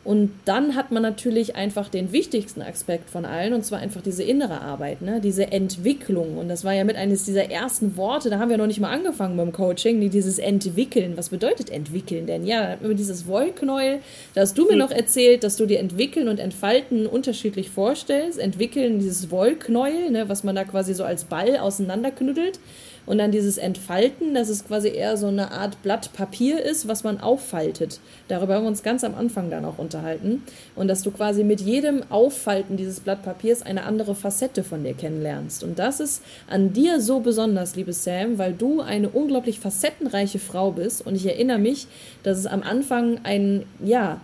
Und 0.08 0.32
dann 0.46 0.76
hat 0.76 0.90
man 0.90 1.04
natürlich 1.04 1.58
einfach 1.58 1.90
den 1.90 2.14
wichtigsten 2.14 2.62
Aspekt 2.62 3.10
von 3.10 3.26
allen, 3.26 3.52
und 3.52 3.66
zwar 3.66 3.80
einfach 3.80 4.00
diese 4.02 4.24
innere 4.24 4.62
Arbeit, 4.62 5.02
ne? 5.02 5.20
diese 5.20 5.52
Entwicklung. 5.52 6.38
Und 6.38 6.48
das 6.48 6.64
war 6.64 6.72
ja 6.72 6.86
mit 6.86 6.96
eines 6.96 7.26
dieser 7.26 7.52
ersten 7.52 7.98
Worte, 7.98 8.30
da 8.30 8.40
haben 8.40 8.50
wir 8.50 8.58
noch 8.58 8.68
nicht 8.68 8.80
mal 8.80 8.90
angefangen 8.90 9.36
beim 9.36 9.52
Coaching, 9.52 10.10
dieses 10.10 10.40
Entwickeln. 10.40 11.18
Was 11.18 11.28
bedeutet 11.28 11.70
entwickeln 11.70 12.26
denn? 12.26 12.46
Ja, 12.46 12.78
immer 12.82 12.94
dieses 12.94 13.28
Wollknäuel, 13.28 14.00
da 14.34 14.40
hast 14.40 14.58
du 14.58 14.64
mir 14.64 14.72
hm. 14.72 14.78
noch 14.78 14.92
erzählt, 14.92 15.44
dass 15.44 15.58
du 15.58 15.66
dir 15.66 15.80
entwickeln 15.80 16.30
und 16.30 16.40
entfalten 16.40 17.06
unterschiedlich 17.06 17.70
vorstellst. 17.70 18.40
Entwickeln, 18.40 19.00
dieses 19.00 19.30
Wollknäuel, 19.30 20.10
ne? 20.10 20.30
was 20.30 20.46
man 20.46 20.56
da 20.56 20.64
quasi 20.64 20.94
so 20.94 21.04
als 21.04 21.26
Ball 21.26 21.58
auseinanderknüttelt. 21.58 22.62
Und 23.08 23.18
dann 23.20 23.32
dieses 23.32 23.58
Entfalten, 23.58 24.34
dass 24.34 24.50
es 24.50 24.68
quasi 24.68 24.90
eher 24.90 25.16
so 25.16 25.28
eine 25.28 25.52
Art 25.52 25.82
Blatt 25.82 26.12
Papier 26.12 26.62
ist, 26.62 26.90
was 26.90 27.06
man 27.06 27.22
auffaltet. 27.22 28.02
Darüber 28.28 28.56
haben 28.56 28.66
wir 28.66 28.68
uns 28.68 28.84
ganz 28.84 29.06
am 29.06 29.16
Anfang 29.16 29.50
dann 29.50 29.64
auch 29.64 29.78
unterhalten. 29.78 30.44
Und 30.76 30.90
dass 30.90 31.04
du 31.04 31.12
quasi 31.12 31.46
mit 31.46 31.62
jedem 31.62 32.04
Auffalten 32.12 32.76
dieses 32.76 33.00
Blatt 33.00 33.24
Papiers 33.24 33.62
eine 33.62 33.84
andere 33.84 34.14
Facette 34.14 34.62
von 34.62 34.84
dir 34.84 34.94
kennenlernst. 34.94 35.64
Und 35.64 35.80
das 35.80 36.02
ist 36.02 36.22
an 36.50 36.74
dir 36.74 37.00
so 37.00 37.22
besonders, 37.22 37.78
liebe 37.78 37.94
Sam, 37.94 38.38
weil 38.38 38.52
du 38.52 38.82
eine 38.82 39.08
unglaublich 39.08 39.62
facettenreiche 39.62 40.40
Frau 40.40 40.72
bist. 40.72 41.08
Und 41.08 41.16
ich 41.16 41.26
erinnere 41.26 41.60
mich, 41.60 41.88
dass 42.24 42.38
es 42.38 42.46
am 42.46 42.62
Anfang 42.62 43.22
ein, 43.24 43.64
ja, 43.82 44.20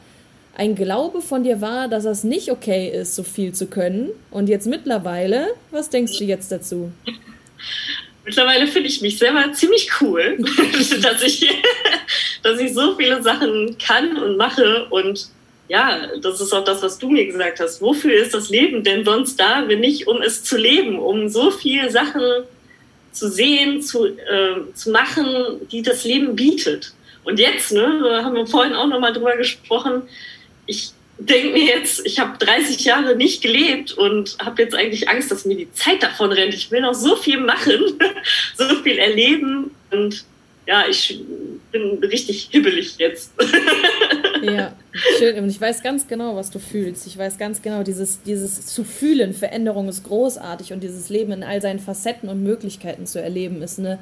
ein 0.58 0.76
Glaube 0.76 1.22
von 1.22 1.44
dir 1.44 1.62
war, 1.62 1.88
dass 1.88 2.04
es 2.04 2.26
nicht 2.26 2.52
okay 2.52 2.90
ist, 2.90 3.16
so 3.16 3.24
viel 3.24 3.54
zu 3.54 3.68
können. 3.68 4.10
Und 4.30 4.50
jetzt 4.50 4.68
mittlerweile, 4.68 5.48
was 5.72 5.90
denkst 5.90 6.18
du 6.20 6.26
jetzt 6.26 6.52
dazu? 6.52 6.92
Mittlerweile 8.26 8.68
finde 8.68 8.88
ich 8.88 9.02
mich 9.02 9.18
selber 9.18 9.52
ziemlich 9.52 9.90
cool, 10.00 10.38
dass, 11.02 11.22
ich, 11.22 11.50
dass 12.42 12.60
ich 12.60 12.74
so 12.74 12.96
viele 12.96 13.22
Sachen 13.22 13.78
kann 13.78 14.18
und 14.18 14.38
mache. 14.38 14.86
Und 14.90 15.28
ja, 15.68 16.08
das 16.22 16.40
ist 16.40 16.54
auch 16.54 16.64
das, 16.64 16.82
was 16.82 16.98
du 16.98 17.10
mir 17.10 17.26
gesagt 17.26 17.60
hast. 17.60 17.82
Wofür 17.82 18.14
ist 18.14 18.34
das 18.34 18.50
Leben 18.50 18.84
denn 18.84 19.04
sonst 19.04 19.40
da, 19.40 19.68
wenn 19.68 19.82
nicht 19.82 20.08
um 20.08 20.22
es 20.22 20.44
zu 20.44 20.58
leben, 20.58 21.00
um 21.00 21.28
so 21.28 21.52
viele 21.52 21.92
Sachen 21.92 22.22
zu 23.12 23.30
sehen, 23.30 23.82
zu, 23.82 24.06
äh, 24.06 24.74
zu 24.74 24.92
machen, 24.92 25.68
die 25.72 25.82
das 25.82 26.04
Leben 26.04 26.36
bietet. 26.36 26.94
Und 27.24 27.40
jetzt, 27.40 27.72
ne, 27.72 28.22
haben 28.24 28.36
wir 28.36 28.48
vorhin 28.48 28.74
auch 28.74 28.88
nochmal 28.88 29.14
drüber 29.14 29.38
gesprochen, 29.38 30.04
ich 30.66 30.92
denke 31.18 31.54
mir 31.54 31.66
jetzt, 31.66 32.06
ich 32.06 32.20
habe 32.20 32.38
30 32.44 32.84
Jahre 32.84 33.16
nicht 33.16 33.42
gelebt 33.42 33.94
und 33.94 34.38
habe 34.44 34.64
jetzt 34.64 34.76
eigentlich 34.76 35.10
Angst, 35.10 35.32
dass 35.32 35.46
mir 35.46 35.56
die 35.56 35.72
Zeit 35.74 36.02
davon 36.04 36.32
rennt. 36.32 36.54
Ich 36.54 36.72
will 36.72 36.82
noch 36.82 36.94
so 36.94 37.16
viel 37.16 37.40
machen, 37.40 37.80
so 38.58 38.66
viel 38.84 38.98
erleben 38.98 39.72
und 39.92 40.26
ja, 40.66 40.86
ich 40.90 41.22
bin 41.72 42.00
richtig 42.04 42.50
hibbelig 42.52 42.98
jetzt. 42.98 43.34
Ja, 44.44 44.76
schön. 45.18 45.38
Und 45.38 45.50
ich 45.50 45.62
weiß 45.62 45.84
ganz 45.84 46.06
genau, 46.06 46.36
was 46.36 46.52
du 46.52 46.60
fühlst. 46.60 47.08
Ich 47.08 47.18
weiß 47.18 47.38
ganz 47.38 47.62
genau, 47.62 47.82
dieses, 47.84 48.22
dieses 48.24 48.66
zu 48.66 48.84
fühlen, 48.84 49.34
Veränderung 49.34 49.88
ist 49.88 50.04
großartig 50.04 50.74
und 50.74 50.82
dieses 50.84 51.08
Leben 51.08 51.32
in 51.32 51.44
all 51.44 51.62
seinen 51.62 51.80
Facetten 51.80 52.28
und 52.28 52.44
Möglichkeiten 52.44 53.06
zu 53.06 53.22
erleben, 53.22 53.62
ist 53.62 53.80
eine, 53.80 54.00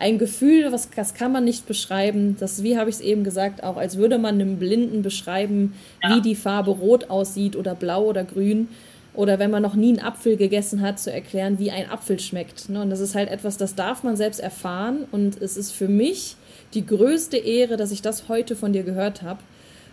ein 0.00 0.18
Gefühl, 0.18 0.72
was, 0.72 0.88
das 0.90 1.14
kann 1.14 1.30
man 1.30 1.44
nicht 1.44 1.66
beschreiben. 1.66 2.36
Das, 2.40 2.62
wie 2.62 2.78
habe 2.78 2.88
ich 2.88 2.96
es 2.96 3.02
eben 3.02 3.22
gesagt, 3.22 3.62
auch 3.62 3.76
als 3.76 3.98
würde 3.98 4.18
man 4.18 4.36
einem 4.36 4.58
Blinden 4.58 5.02
beschreiben, 5.02 5.74
ja. 6.02 6.16
wie 6.16 6.22
die 6.22 6.34
Farbe 6.34 6.70
rot 6.70 7.10
aussieht 7.10 7.54
oder 7.54 7.74
blau 7.74 8.04
oder 8.06 8.24
grün. 8.24 8.68
Oder 9.12 9.38
wenn 9.38 9.50
man 9.50 9.62
noch 9.62 9.74
nie 9.74 9.90
einen 9.90 10.00
Apfel 10.00 10.36
gegessen 10.36 10.80
hat, 10.80 10.98
zu 10.98 11.12
erklären, 11.12 11.58
wie 11.58 11.70
ein 11.70 11.90
Apfel 11.90 12.18
schmeckt. 12.18 12.70
Ne? 12.70 12.80
Und 12.80 12.90
das 12.90 13.00
ist 13.00 13.14
halt 13.14 13.28
etwas, 13.28 13.58
das 13.58 13.74
darf 13.74 14.02
man 14.02 14.16
selbst 14.16 14.40
erfahren. 14.40 15.04
Und 15.12 15.40
es 15.42 15.56
ist 15.56 15.72
für 15.72 15.88
mich 15.88 16.36
die 16.72 16.86
größte 16.86 17.36
Ehre, 17.36 17.76
dass 17.76 17.90
ich 17.90 18.00
das 18.00 18.28
heute 18.28 18.56
von 18.56 18.72
dir 18.72 18.84
gehört 18.84 19.22
habe. 19.22 19.40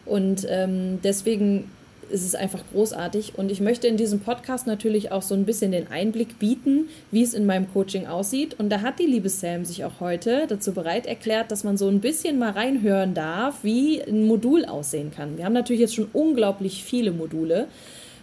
Und 0.05 0.47
ähm, 0.49 0.99
deswegen 1.03 1.69
ist 2.09 2.25
es 2.25 2.35
einfach 2.35 2.61
großartig. 2.71 3.33
Und 3.35 3.51
ich 3.51 3.61
möchte 3.61 3.87
in 3.87 3.97
diesem 3.97 4.19
Podcast 4.19 4.67
natürlich 4.67 5.11
auch 5.11 5.21
so 5.21 5.35
ein 5.35 5.45
bisschen 5.45 5.71
den 5.71 5.89
Einblick 5.91 6.39
bieten, 6.39 6.89
wie 7.11 7.23
es 7.23 7.33
in 7.33 7.45
meinem 7.45 7.71
Coaching 7.71 8.07
aussieht. 8.07 8.55
Und 8.59 8.69
da 8.69 8.81
hat 8.81 8.99
die 8.99 9.05
liebe 9.05 9.29
Sam 9.29 9.65
sich 9.65 9.85
auch 9.85 9.99
heute 9.99 10.45
dazu 10.47 10.73
bereit 10.73 11.05
erklärt, 11.05 11.51
dass 11.51 11.63
man 11.63 11.77
so 11.77 11.87
ein 11.87 11.99
bisschen 11.99 12.39
mal 12.39 12.51
reinhören 12.51 13.13
darf, 13.13 13.63
wie 13.63 14.01
ein 14.01 14.25
Modul 14.27 14.65
aussehen 14.65 15.11
kann. 15.11 15.37
Wir 15.37 15.45
haben 15.45 15.53
natürlich 15.53 15.81
jetzt 15.81 15.95
schon 15.95 16.09
unglaublich 16.13 16.83
viele 16.83 17.11
Module. 17.11 17.67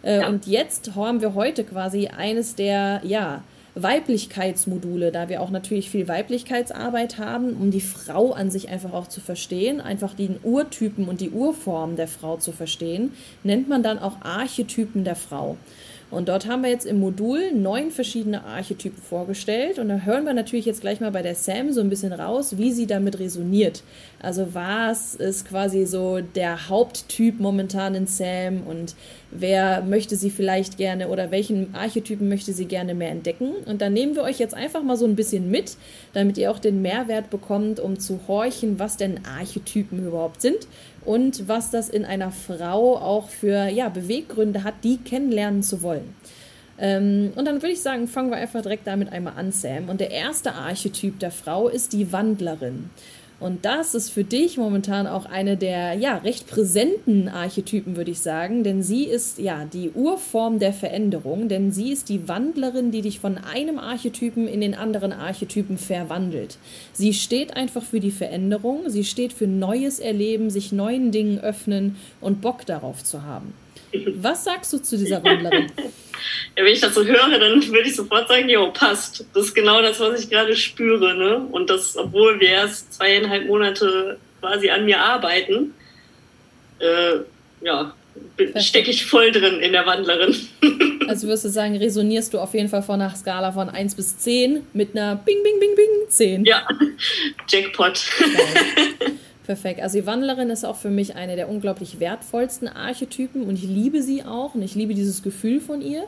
Äh, 0.02 0.20
ja. 0.20 0.28
Und 0.28 0.46
jetzt 0.46 0.94
haben 0.94 1.20
wir 1.20 1.34
heute 1.34 1.64
quasi 1.64 2.08
eines 2.08 2.54
der, 2.54 3.00
ja, 3.04 3.42
Weiblichkeitsmodule, 3.74 5.10
da 5.10 5.28
wir 5.28 5.40
auch 5.40 5.50
natürlich 5.50 5.90
viel 5.90 6.06
Weiblichkeitsarbeit 6.06 7.18
haben, 7.18 7.54
um 7.54 7.70
die 7.70 7.80
Frau 7.80 8.32
an 8.32 8.50
sich 8.50 8.68
einfach 8.68 8.92
auch 8.92 9.08
zu 9.08 9.20
verstehen, 9.20 9.80
einfach 9.80 10.14
den 10.14 10.36
Urtypen 10.42 11.08
und 11.08 11.20
die 11.20 11.30
Urform 11.30 11.96
der 11.96 12.08
Frau 12.08 12.36
zu 12.36 12.52
verstehen, 12.52 13.12
nennt 13.42 13.68
man 13.68 13.82
dann 13.82 13.98
auch 13.98 14.20
Archetypen 14.22 15.04
der 15.04 15.16
Frau. 15.16 15.56
Und 16.10 16.28
dort 16.28 16.46
haben 16.46 16.62
wir 16.62 16.70
jetzt 16.70 16.86
im 16.86 17.00
Modul 17.00 17.52
neun 17.52 17.90
verschiedene 17.90 18.44
Archetypen 18.44 19.02
vorgestellt. 19.02 19.80
Und 19.80 19.88
da 19.88 19.96
hören 19.98 20.24
wir 20.24 20.32
natürlich 20.32 20.64
jetzt 20.64 20.80
gleich 20.80 21.00
mal 21.00 21.10
bei 21.10 21.22
der 21.22 21.34
Sam 21.34 21.72
so 21.72 21.80
ein 21.80 21.88
bisschen 21.88 22.12
raus, 22.12 22.56
wie 22.56 22.70
sie 22.70 22.86
damit 22.86 23.18
resoniert. 23.18 23.82
Also 24.24 24.54
was 24.54 25.14
ist 25.14 25.48
quasi 25.48 25.86
so 25.86 26.20
der 26.20 26.68
Haupttyp 26.68 27.38
momentan 27.38 27.94
in 27.94 28.06
Sam 28.06 28.62
und 28.66 28.94
wer 29.30 29.82
möchte 29.82 30.16
sie 30.16 30.30
vielleicht 30.30 30.76
gerne 30.76 31.08
oder 31.08 31.30
welchen 31.30 31.74
Archetypen 31.74 32.28
möchte 32.28 32.52
sie 32.52 32.64
gerne 32.64 32.94
mehr 32.94 33.10
entdecken. 33.10 33.50
Und 33.66 33.80
dann 33.80 33.92
nehmen 33.92 34.16
wir 34.16 34.22
euch 34.22 34.38
jetzt 34.38 34.54
einfach 34.54 34.82
mal 34.82 34.96
so 34.96 35.04
ein 35.04 35.16
bisschen 35.16 35.50
mit, 35.50 35.76
damit 36.12 36.38
ihr 36.38 36.50
auch 36.50 36.58
den 36.58 36.82
Mehrwert 36.82 37.30
bekommt, 37.30 37.80
um 37.80 37.98
zu 37.98 38.20
horchen, 38.26 38.78
was 38.78 38.96
denn 38.96 39.20
Archetypen 39.24 40.06
überhaupt 40.06 40.40
sind 40.40 40.66
und 41.04 41.48
was 41.48 41.70
das 41.70 41.88
in 41.88 42.04
einer 42.04 42.32
Frau 42.32 42.96
auch 42.96 43.28
für 43.28 43.68
ja, 43.68 43.88
Beweggründe 43.88 44.64
hat, 44.64 44.74
die 44.82 44.98
kennenlernen 44.98 45.62
zu 45.62 45.82
wollen. 45.82 46.14
Ähm, 46.78 47.32
und 47.36 47.44
dann 47.44 47.56
würde 47.56 47.72
ich 47.72 47.82
sagen, 47.82 48.08
fangen 48.08 48.30
wir 48.30 48.36
einfach 48.36 48.62
direkt 48.62 48.86
damit 48.86 49.12
einmal 49.12 49.34
an, 49.36 49.52
Sam. 49.52 49.88
Und 49.88 50.00
der 50.00 50.10
erste 50.10 50.54
Archetyp 50.54 51.18
der 51.20 51.30
Frau 51.30 51.68
ist 51.68 51.92
die 51.92 52.12
Wandlerin. 52.12 52.90
Und 53.44 53.66
das 53.66 53.94
ist 53.94 54.08
für 54.08 54.24
dich 54.24 54.56
momentan 54.56 55.06
auch 55.06 55.26
eine 55.26 55.58
der 55.58 55.92
ja 55.92 56.16
recht 56.16 56.46
präsenten 56.46 57.28
Archetypen, 57.28 57.94
würde 57.94 58.10
ich 58.10 58.20
sagen, 58.20 58.64
denn 58.64 58.82
sie 58.82 59.04
ist 59.04 59.38
ja 59.38 59.66
die 59.66 59.90
Urform 59.90 60.60
der 60.60 60.72
Veränderung, 60.72 61.50
denn 61.50 61.70
sie 61.70 61.92
ist 61.92 62.08
die 62.08 62.26
Wandlerin, 62.26 62.90
die 62.90 63.02
dich 63.02 63.20
von 63.20 63.36
einem 63.36 63.78
Archetypen 63.78 64.48
in 64.48 64.62
den 64.62 64.74
anderen 64.74 65.12
Archetypen 65.12 65.76
verwandelt. 65.76 66.56
Sie 66.94 67.12
steht 67.12 67.54
einfach 67.54 67.82
für 67.82 68.00
die 68.00 68.12
Veränderung, 68.12 68.88
sie 68.88 69.04
steht 69.04 69.34
für 69.34 69.46
neues 69.46 69.98
Erleben, 69.98 70.48
sich 70.48 70.72
neuen 70.72 71.12
Dingen 71.12 71.38
öffnen 71.38 71.96
und 72.22 72.40
Bock 72.40 72.64
darauf 72.64 73.04
zu 73.04 73.24
haben. 73.24 73.52
Was 74.16 74.44
sagst 74.44 74.72
du 74.72 74.78
zu 74.78 74.96
dieser 74.96 75.22
Wandlerin? 75.22 75.70
Ja, 76.56 76.64
wenn 76.64 76.72
ich 76.72 76.80
das 76.80 76.94
so 76.94 77.04
höre, 77.04 77.38
dann 77.38 77.66
würde 77.68 77.88
ich 77.88 77.96
sofort 77.96 78.28
sagen, 78.28 78.48
jo, 78.48 78.70
passt. 78.70 79.26
Das 79.34 79.46
ist 79.46 79.54
genau 79.54 79.82
das, 79.82 79.98
was 79.98 80.22
ich 80.22 80.30
gerade 80.30 80.56
spüre. 80.56 81.14
Ne? 81.14 81.38
Und 81.50 81.68
das, 81.68 81.96
obwohl 81.96 82.38
wir 82.40 82.48
erst 82.48 82.94
zweieinhalb 82.94 83.46
Monate 83.46 84.18
quasi 84.40 84.70
an 84.70 84.84
mir 84.84 85.00
arbeiten, 85.00 85.74
äh, 86.78 87.16
ja, 87.60 87.92
stecke 88.56 88.90
ich 88.90 89.04
voll 89.04 89.32
drin 89.32 89.60
in 89.60 89.72
der 89.72 89.86
Wandlerin. 89.86 90.36
Also 91.06 91.26
würdest 91.26 91.44
du 91.44 91.50
sagen, 91.50 91.76
resonierst 91.76 92.32
du 92.32 92.38
auf 92.38 92.54
jeden 92.54 92.70
Fall 92.70 92.82
von 92.82 92.98
einer 92.98 93.14
Skala 93.14 93.52
von 93.52 93.68
1 93.68 93.94
bis 93.94 94.16
10 94.20 94.62
mit 94.72 94.96
einer 94.96 95.16
Bing, 95.16 95.36
Bing, 95.42 95.60
Bing, 95.60 95.74
Bing 95.76 96.08
10. 96.08 96.46
Ja, 96.46 96.66
Jackpot. 97.46 98.02
Okay. 98.18 98.93
Perfekt. 99.44 99.80
Also 99.82 99.98
die 99.98 100.06
Wandlerin 100.06 100.48
ist 100.48 100.64
auch 100.64 100.76
für 100.76 100.90
mich 100.90 101.16
eine 101.16 101.36
der 101.36 101.50
unglaublich 101.50 102.00
wertvollsten 102.00 102.66
Archetypen 102.66 103.42
und 103.42 103.56
ich 103.56 103.64
liebe 103.64 104.02
sie 104.02 104.24
auch 104.24 104.54
und 104.54 104.62
ich 104.62 104.74
liebe 104.74 104.94
dieses 104.94 105.22
Gefühl 105.22 105.60
von 105.60 105.82
ihr. 105.82 106.04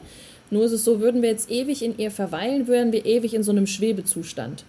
Nur 0.51 0.65
ist 0.65 0.73
es 0.73 0.85
so, 0.85 1.01
würden 1.01 1.23
wir 1.23 1.29
jetzt 1.29 1.51
ewig 1.51 1.83
in 1.83 1.99
ihr 1.99 2.11
verweilen, 2.11 2.67
wären 2.67 2.93
wir 2.93 3.05
ewig 3.05 3.35
in 3.35 3.43
so 3.43 3.53
einem 3.53 3.67
Schwebezustand. 3.67 4.65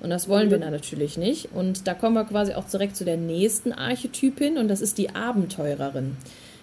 Und 0.00 0.10
das 0.10 0.28
wollen 0.28 0.46
mhm. 0.46 0.52
wir 0.52 0.58
dann 0.58 0.72
natürlich 0.72 1.16
nicht. 1.16 1.50
Und 1.54 1.86
da 1.86 1.94
kommen 1.94 2.14
wir 2.14 2.24
quasi 2.24 2.54
auch 2.54 2.64
direkt 2.64 2.96
zu 2.96 3.04
der 3.04 3.16
nächsten 3.16 3.72
Archetypin 3.72 4.58
und 4.58 4.68
das 4.68 4.80
ist 4.80 4.98
die 4.98 5.10
Abenteurerin. 5.14 6.16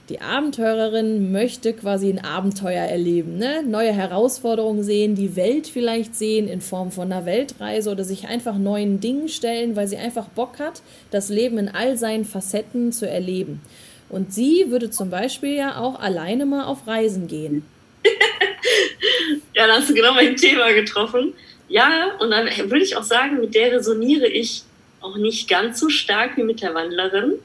Die 0.10 0.22
Abenteurerin 0.22 1.32
möchte 1.32 1.74
quasi 1.74 2.10
ein 2.10 2.24
Abenteuer 2.24 2.84
erleben, 2.84 3.40
ne? 3.40 3.64
neue 3.64 3.92
Herausforderungen 3.92 4.84
sehen, 4.84 5.16
die 5.16 5.36
Welt 5.36 5.66
vielleicht 5.66 6.16
sehen 6.16 6.48
in 6.48 6.62
Form 6.62 6.92
von 6.92 7.12
einer 7.12 7.26
Weltreise 7.26 7.90
oder 7.90 8.04
sich 8.04 8.28
einfach 8.28 8.56
neuen 8.56 9.00
Dingen 9.00 9.30
stellen, 9.30 9.76
weil 9.76 9.88
sie 9.88 9.98
einfach 9.98 10.28
Bock 10.28 10.60
hat, 10.60 10.84
das 11.10 11.30
Leben 11.30 11.58
in 11.58 11.70
all 11.70 11.98
seinen 11.98 12.24
Facetten 12.24 12.92
zu 12.92 13.10
erleben. 13.10 13.62
Und 14.08 14.32
sie 14.32 14.66
würde 14.70 14.92
zum 14.92 15.10
Beispiel 15.10 15.56
ja 15.56 15.78
auch 15.82 16.00
alleine 16.00 16.46
mal 16.46 16.66
auf 16.66 16.86
Reisen 16.86 17.28
gehen. 17.28 17.66
ja, 19.56 19.66
da 19.66 19.74
hast 19.74 19.90
du 19.90 19.96
genau 19.96 20.14
mein 20.14 20.36
Thema 20.36 20.72
getroffen. 20.72 21.34
Ja, 21.68 22.12
und 22.20 22.30
dann 22.30 22.46
würde 22.70 22.84
ich 22.84 22.96
auch 22.96 23.04
sagen, 23.04 23.40
mit 23.40 23.56
der 23.56 23.72
resoniere 23.72 24.28
ich 24.28 24.62
auch 25.02 25.18
nicht 25.18 25.50
ganz 25.50 25.80
so 25.80 25.90
stark 25.90 26.38
wie 26.38 26.44
mit 26.44 26.62
der 26.62 26.76
Wandlerin 26.76 27.40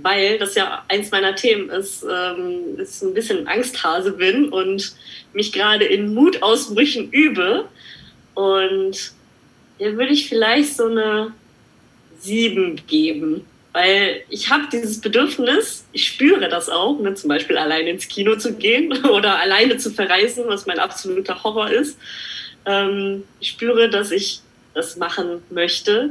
weil 0.00 0.38
das 0.38 0.54
ja 0.54 0.84
eins 0.88 1.10
meiner 1.10 1.34
Themen 1.34 1.68
ist, 1.68 2.02
ähm, 2.02 2.78
ist 2.78 3.02
ein 3.02 3.12
bisschen 3.12 3.46
Angsthase 3.46 4.12
bin 4.12 4.48
und 4.48 4.94
mich 5.34 5.52
gerade 5.52 5.84
in 5.84 6.14
Mutausbrüchen 6.14 7.10
übe. 7.10 7.68
Und 8.34 9.12
da 9.78 9.84
würde 9.84 10.12
ich 10.12 10.28
vielleicht 10.28 10.76
so 10.76 10.86
eine 10.86 11.34
sieben 12.18 12.80
geben, 12.86 13.44
weil 13.72 14.22
ich 14.30 14.50
habe 14.50 14.64
dieses 14.72 15.00
Bedürfnis, 15.00 15.84
ich 15.92 16.06
spüre 16.06 16.48
das 16.48 16.68
auch, 16.68 16.98
ne, 17.00 17.14
zum 17.14 17.28
Beispiel 17.28 17.58
alleine 17.58 17.90
ins 17.90 18.08
Kino 18.08 18.36
zu 18.36 18.54
gehen 18.54 18.92
oder 19.10 19.38
alleine 19.38 19.76
zu 19.76 19.90
verreisen, 19.90 20.44
was 20.46 20.66
mein 20.66 20.78
absoluter 20.78 21.42
Horror 21.42 21.70
ist. 21.70 21.98
Ähm, 22.64 23.24
ich 23.40 23.48
spüre, 23.48 23.90
dass 23.90 24.10
ich 24.10 24.40
das 24.74 24.96
machen 24.96 25.42
möchte, 25.50 26.10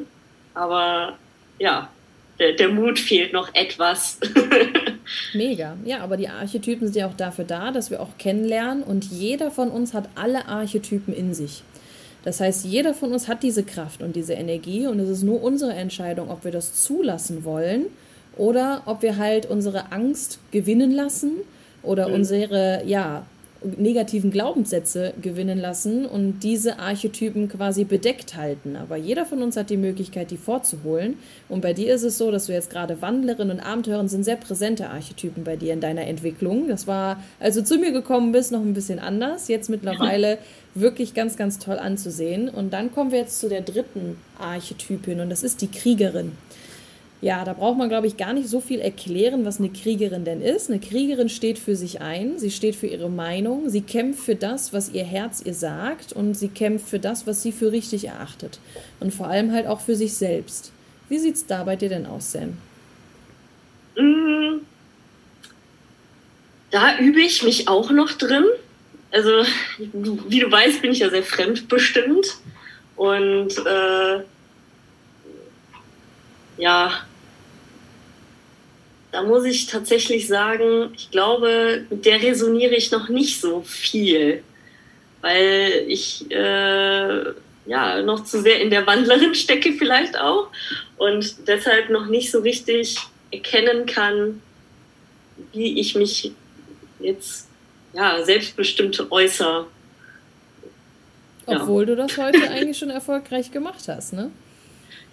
aber 0.53 1.17
ja, 1.57 1.89
der, 2.41 2.53
der 2.53 2.69
Mut 2.69 2.99
fehlt 2.99 3.33
noch 3.33 3.53
etwas. 3.53 4.17
Mega. 5.33 5.77
Ja, 5.85 5.99
aber 5.99 6.17
die 6.17 6.27
Archetypen 6.27 6.87
sind 6.87 6.95
ja 6.95 7.07
auch 7.07 7.15
dafür 7.15 7.45
da, 7.45 7.71
dass 7.71 7.91
wir 7.91 8.01
auch 8.01 8.17
kennenlernen 8.17 8.83
und 8.83 9.05
jeder 9.05 9.51
von 9.51 9.69
uns 9.69 9.93
hat 9.93 10.09
alle 10.15 10.47
Archetypen 10.47 11.13
in 11.13 11.33
sich. 11.33 11.63
Das 12.23 12.39
heißt, 12.39 12.65
jeder 12.65 12.93
von 12.93 13.11
uns 13.13 13.27
hat 13.27 13.43
diese 13.43 13.63
Kraft 13.63 14.01
und 14.01 14.15
diese 14.15 14.33
Energie 14.33 14.87
und 14.87 14.99
es 14.99 15.09
ist 15.09 15.23
nur 15.23 15.41
unsere 15.43 15.73
Entscheidung, 15.73 16.29
ob 16.29 16.43
wir 16.43 16.51
das 16.51 16.81
zulassen 16.83 17.43
wollen 17.43 17.85
oder 18.37 18.83
ob 18.85 19.01
wir 19.03 19.17
halt 19.17 19.45
unsere 19.45 19.91
Angst 19.91 20.39
gewinnen 20.51 20.91
lassen 20.91 21.33
oder 21.83 22.07
mhm. 22.07 22.15
unsere, 22.15 22.83
ja, 22.85 23.25
negativen 23.63 24.31
Glaubenssätze 24.31 25.13
gewinnen 25.21 25.59
lassen 25.59 26.05
und 26.05 26.39
diese 26.39 26.79
Archetypen 26.79 27.47
quasi 27.47 27.83
bedeckt 27.83 28.35
halten. 28.35 28.75
Aber 28.75 28.97
jeder 28.97 29.25
von 29.25 29.43
uns 29.43 29.55
hat 29.55 29.69
die 29.69 29.77
Möglichkeit, 29.77 30.31
die 30.31 30.37
vorzuholen. 30.37 31.17
Und 31.47 31.61
bei 31.61 31.73
dir 31.73 31.93
ist 31.93 32.03
es 32.03 32.17
so, 32.17 32.31
dass 32.31 32.47
du 32.47 32.53
jetzt 32.53 32.71
gerade 32.71 33.01
Wandlerin 33.01 33.51
und 33.51 33.59
Abenteurerin 33.59 34.07
sind 34.07 34.23
sehr 34.23 34.35
präsente 34.35 34.89
Archetypen 34.89 35.43
bei 35.43 35.57
dir 35.57 35.73
in 35.73 35.81
deiner 35.81 36.07
Entwicklung. 36.07 36.67
Das 36.67 36.87
war, 36.87 37.23
als 37.39 37.55
du 37.55 37.63
zu 37.63 37.77
mir 37.77 37.91
gekommen 37.91 38.31
bist, 38.31 38.51
noch 38.51 38.61
ein 38.61 38.73
bisschen 38.73 38.99
anders. 38.99 39.47
Jetzt 39.47 39.69
mittlerweile 39.69 40.39
wirklich 40.73 41.13
ganz, 41.13 41.37
ganz 41.37 41.59
toll 41.59 41.77
anzusehen. 41.77 42.49
Und 42.49 42.73
dann 42.73 42.91
kommen 42.91 43.11
wir 43.11 43.19
jetzt 43.19 43.39
zu 43.39 43.47
der 43.47 43.61
dritten 43.61 44.17
Archetypin 44.39 45.19
und 45.19 45.29
das 45.29 45.43
ist 45.43 45.61
die 45.61 45.67
Kriegerin. 45.67 46.31
Ja, 47.21 47.45
da 47.45 47.53
braucht 47.53 47.77
man, 47.77 47.87
glaube 47.87 48.07
ich, 48.07 48.17
gar 48.17 48.33
nicht 48.33 48.49
so 48.49 48.59
viel 48.59 48.79
erklären, 48.79 49.45
was 49.45 49.59
eine 49.59 49.69
Kriegerin 49.69 50.25
denn 50.25 50.41
ist. 50.41 50.71
Eine 50.71 50.79
Kriegerin 50.79 51.29
steht 51.29 51.59
für 51.59 51.75
sich 51.75 52.01
ein, 52.01 52.39
sie 52.39 52.49
steht 52.49 52.75
für 52.75 52.87
ihre 52.87 53.11
Meinung, 53.11 53.69
sie 53.69 53.81
kämpft 53.81 54.21
für 54.21 54.35
das, 54.35 54.73
was 54.73 54.89
ihr 54.89 55.03
Herz 55.03 55.39
ihr 55.45 55.53
sagt 55.53 56.13
und 56.13 56.33
sie 56.33 56.47
kämpft 56.47 56.89
für 56.89 56.97
das, 56.97 57.27
was 57.27 57.43
sie 57.43 57.51
für 57.51 57.71
richtig 57.71 58.05
erachtet. 58.07 58.59
Und 58.99 59.13
vor 59.13 59.27
allem 59.27 59.51
halt 59.51 59.67
auch 59.67 59.81
für 59.81 59.95
sich 59.95 60.15
selbst. 60.15 60.71
Wie 61.09 61.19
sieht 61.19 61.35
es 61.35 61.45
da 61.45 61.63
bei 61.63 61.75
dir 61.75 61.89
denn 61.89 62.07
aus, 62.07 62.31
Sam? 62.31 62.57
Mm, 63.95 64.61
da 66.71 66.97
übe 66.97 67.21
ich 67.21 67.43
mich 67.43 67.67
auch 67.67 67.91
noch 67.91 68.13
drin. 68.13 68.45
Also, 69.11 69.43
wie 69.77 70.39
du 70.39 70.51
weißt, 70.51 70.81
bin 70.81 70.91
ich 70.91 70.99
ja 70.99 71.09
sehr 71.11 71.21
fremdbestimmt. 71.21 72.37
Und 72.95 73.57
äh, 73.67 74.21
ja, 76.57 76.91
da 79.11 79.23
muss 79.23 79.43
ich 79.43 79.67
tatsächlich 79.67 80.27
sagen, 80.27 80.91
ich 80.95 81.11
glaube, 81.11 81.85
mit 81.89 82.05
der 82.05 82.21
resoniere 82.21 82.75
ich 82.75 82.91
noch 82.91 83.09
nicht 83.09 83.41
so 83.41 83.61
viel, 83.61 84.43
weil 85.21 85.85
ich 85.87 86.29
äh, 86.31 87.23
ja 87.65 88.01
noch 88.01 88.23
zu 88.23 88.41
sehr 88.41 88.61
in 88.61 88.69
der 88.69 88.87
Wandlerin 88.87 89.35
stecke 89.35 89.73
vielleicht 89.73 90.17
auch 90.19 90.47
und 90.97 91.47
deshalb 91.47 91.89
noch 91.89 92.07
nicht 92.07 92.31
so 92.31 92.39
richtig 92.39 92.97
erkennen 93.31 93.85
kann, 93.85 94.41
wie 95.53 95.79
ich 95.79 95.95
mich 95.95 96.31
jetzt 96.99 97.47
ja 97.93 98.23
selbstbestimmt 98.23 99.11
äußere. 99.11 99.67
Obwohl 101.45 101.83
ja. 101.83 101.87
du 101.87 101.95
das 101.95 102.17
heute 102.17 102.49
eigentlich 102.49 102.77
schon 102.77 102.89
erfolgreich 102.89 103.51
gemacht 103.51 103.87
hast, 103.87 104.13
ne? 104.13 104.31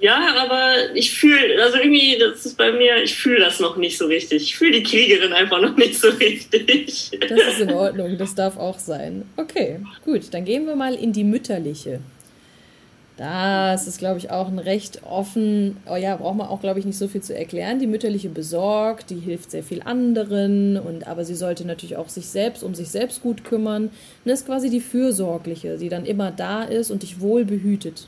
Ja, 0.00 0.34
aber 0.38 0.94
ich 0.94 1.12
fühle, 1.12 1.60
also 1.62 1.78
irgendwie, 1.78 2.16
das 2.18 2.46
ist 2.46 2.56
bei 2.56 2.70
mir, 2.70 3.02
ich 3.02 3.16
fühle 3.16 3.40
das 3.40 3.58
noch 3.58 3.76
nicht 3.76 3.98
so 3.98 4.06
richtig. 4.06 4.42
Ich 4.42 4.56
fühle 4.56 4.72
die 4.72 4.82
Kriegerin 4.84 5.32
einfach 5.32 5.60
noch 5.60 5.76
nicht 5.76 5.98
so 5.98 6.08
richtig. 6.08 7.10
Das 7.28 7.40
ist 7.40 7.60
in 7.60 7.72
Ordnung, 7.72 8.16
das 8.16 8.34
darf 8.34 8.56
auch 8.56 8.78
sein. 8.78 9.24
Okay, 9.36 9.80
gut, 10.04 10.32
dann 10.32 10.44
gehen 10.44 10.66
wir 10.66 10.76
mal 10.76 10.94
in 10.94 11.12
die 11.12 11.24
mütterliche. 11.24 11.98
Das 13.16 13.88
ist, 13.88 13.98
glaube 13.98 14.18
ich, 14.18 14.30
auch 14.30 14.46
ein 14.46 14.60
recht 14.60 15.02
offen, 15.02 15.78
oh 15.90 15.96
ja, 15.96 16.14
braucht 16.14 16.36
man 16.36 16.46
auch, 16.46 16.60
glaube 16.60 16.78
ich, 16.78 16.86
nicht 16.86 16.96
so 16.96 17.08
viel 17.08 17.20
zu 17.20 17.36
erklären. 17.36 17.80
Die 17.80 17.88
mütterliche 17.88 18.28
besorgt, 18.28 19.10
die 19.10 19.16
hilft 19.16 19.50
sehr 19.50 19.64
viel 19.64 19.82
anderen, 19.82 20.76
und 20.76 21.08
aber 21.08 21.24
sie 21.24 21.34
sollte 21.34 21.66
natürlich 21.66 21.96
auch 21.96 22.08
sich 22.08 22.28
selbst 22.28 22.62
um 22.62 22.76
sich 22.76 22.90
selbst 22.90 23.20
gut 23.20 23.42
kümmern. 23.42 23.86
Und 23.86 23.92
das 24.24 24.40
ist 24.40 24.46
quasi 24.46 24.70
die 24.70 24.80
fürsorgliche, 24.80 25.78
die 25.78 25.88
dann 25.88 26.06
immer 26.06 26.30
da 26.30 26.62
ist 26.62 26.92
und 26.92 27.02
dich 27.02 27.20
wohl 27.20 27.44
behütet. 27.44 28.06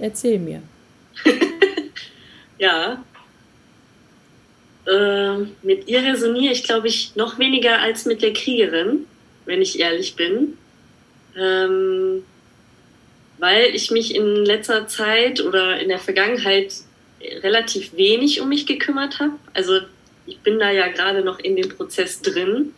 Erzähl 0.00 0.38
mir. 0.38 0.62
ja. 2.58 3.04
Äh, 4.86 5.36
mit 5.62 5.86
ihr 5.86 6.02
resoniere 6.02 6.52
ich, 6.52 6.64
glaube 6.64 6.88
ich, 6.88 7.14
noch 7.14 7.38
weniger 7.38 7.80
als 7.80 8.06
mit 8.06 8.22
der 8.22 8.32
Kriegerin, 8.32 9.06
wenn 9.44 9.60
ich 9.60 9.78
ehrlich 9.78 10.16
bin. 10.16 10.56
Ähm, 11.36 12.24
weil 13.38 13.74
ich 13.74 13.90
mich 13.90 14.14
in 14.14 14.44
letzter 14.44 14.86
Zeit 14.86 15.40
oder 15.40 15.80
in 15.80 15.88
der 15.88 15.98
Vergangenheit 15.98 16.74
relativ 17.42 17.94
wenig 17.94 18.40
um 18.40 18.48
mich 18.48 18.66
gekümmert 18.66 19.18
habe. 19.18 19.32
Also 19.54 19.80
ich 20.26 20.38
bin 20.40 20.58
da 20.58 20.70
ja 20.70 20.88
gerade 20.88 21.22
noch 21.22 21.38
in 21.38 21.56
dem 21.56 21.68
Prozess 21.68 22.22
drin 22.22 22.74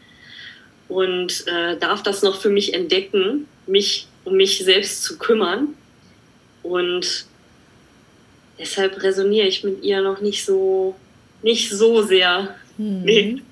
und 0.88 1.46
äh, 1.46 1.76
darf 1.78 2.02
das 2.02 2.22
noch 2.22 2.40
für 2.40 2.50
mich 2.50 2.74
entdecken, 2.74 3.46
mich 3.66 4.06
um 4.24 4.36
mich 4.36 4.58
selbst 4.64 5.02
zu 5.02 5.18
kümmern. 5.18 5.74
Und 6.62 7.26
deshalb 8.58 9.02
resoniere 9.02 9.46
ich 9.46 9.64
mit 9.64 9.82
ihr 9.82 10.00
noch 10.00 10.20
nicht 10.20 10.44
so, 10.44 10.94
nicht 11.42 11.70
so 11.70 12.02
sehr. 12.02 12.54
Hm. 12.76 13.02
Nee. 13.02 13.42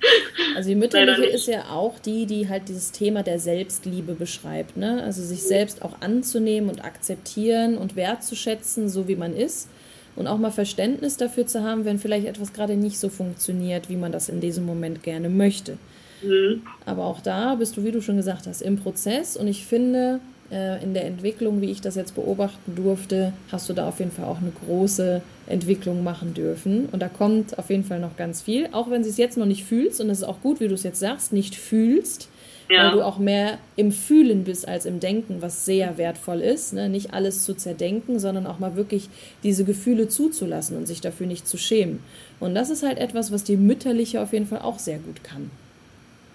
Also 0.56 0.70
die 0.70 0.74
mütterliche 0.74 1.26
ist 1.26 1.46
ja 1.46 1.70
auch 1.70 1.98
die, 1.98 2.26
die 2.26 2.48
halt 2.48 2.68
dieses 2.68 2.92
Thema 2.92 3.22
der 3.22 3.38
Selbstliebe 3.38 4.14
beschreibt. 4.14 4.76
Ne? 4.76 5.02
Also 5.02 5.22
sich 5.22 5.42
selbst 5.42 5.82
auch 5.82 6.00
anzunehmen 6.00 6.70
und 6.70 6.84
akzeptieren 6.84 7.76
und 7.76 7.96
wertzuschätzen, 7.96 8.88
so 8.88 9.08
wie 9.08 9.16
man 9.16 9.36
ist. 9.36 9.68
Und 10.16 10.26
auch 10.26 10.38
mal 10.38 10.50
Verständnis 10.50 11.16
dafür 11.16 11.46
zu 11.46 11.62
haben, 11.62 11.84
wenn 11.84 11.98
vielleicht 11.98 12.26
etwas 12.26 12.52
gerade 12.52 12.76
nicht 12.76 12.98
so 12.98 13.08
funktioniert, 13.08 13.88
wie 13.88 13.96
man 13.96 14.12
das 14.12 14.28
in 14.28 14.40
diesem 14.40 14.66
Moment 14.66 15.02
gerne 15.02 15.28
möchte. 15.28 15.78
Mhm. 16.22 16.62
Aber 16.84 17.04
auch 17.04 17.20
da 17.20 17.54
bist 17.54 17.76
du, 17.76 17.84
wie 17.84 17.92
du 17.92 18.02
schon 18.02 18.16
gesagt 18.16 18.46
hast, 18.46 18.60
im 18.60 18.76
Prozess. 18.76 19.36
Und 19.36 19.46
ich 19.46 19.64
finde, 19.64 20.20
äh, 20.50 20.83
in 20.83 20.95
der 20.95 21.04
Entwicklung, 21.04 21.61
wie 21.61 21.71
ich 21.71 21.80
das 21.80 21.95
jetzt 21.95 22.14
beobachten 22.14 22.75
durfte, 22.75 23.33
hast 23.52 23.69
du 23.69 23.73
da 23.73 23.88
auf 23.88 23.99
jeden 23.99 24.11
Fall 24.11 24.25
auch 24.25 24.38
eine 24.38 24.52
große 24.66 25.23
Entwicklung 25.47 26.02
machen 26.02 26.34
dürfen. 26.34 26.86
Und 26.91 27.00
da 27.00 27.08
kommt 27.08 27.58
auf 27.58 27.71
jeden 27.71 27.84
Fall 27.84 28.00
noch 28.00 28.17
ganz 28.17 28.43
viel, 28.43 28.69
auch 28.73 28.91
wenn 28.91 29.02
du 29.02 29.08
es 29.08 29.17
jetzt 29.17 29.36
noch 29.36 29.47
nicht 29.47 29.65
fühlst. 29.65 30.00
Und 30.00 30.08
das 30.08 30.19
ist 30.19 30.25
auch 30.25 30.41
gut, 30.41 30.60
wie 30.60 30.69
du 30.69 30.75
es 30.75 30.82
jetzt 30.82 31.00
sagst, 31.00 31.32
nicht 31.32 31.54
fühlst, 31.54 32.28
ja. 32.69 32.84
weil 32.84 32.93
du 32.93 33.02
auch 33.06 33.19
mehr 33.19 33.58
im 33.76 33.93
Fühlen 33.93 34.45
bist 34.45 34.67
als 34.67 34.86
im 34.86 35.00
Denken, 35.00 35.36
was 35.41 35.65
sehr 35.65 35.99
wertvoll 35.99 36.41
ist. 36.41 36.73
Ne? 36.73 36.89
Nicht 36.89 37.13
alles 37.15 37.45
zu 37.45 37.54
zerdenken, 37.54 38.19
sondern 38.19 38.47
auch 38.47 38.58
mal 38.58 38.76
wirklich 38.76 39.08
diese 39.43 39.65
Gefühle 39.65 40.08
zuzulassen 40.08 40.76
und 40.76 40.86
sich 40.86 41.00
dafür 41.00 41.26
nicht 41.26 41.47
zu 41.47 41.58
schämen. 41.58 42.00
Und 42.41 42.54
das 42.54 42.71
ist 42.71 42.82
halt 42.82 42.99
etwas, 42.99 43.32
was 43.32 43.45
die 43.45 43.56
Mütterliche 43.56 44.21
auf 44.21 44.32
jeden 44.32 44.47
Fall 44.47 44.63
auch 44.63 44.78
sehr 44.78 44.99
gut 44.99 45.23
kann. 45.23 45.50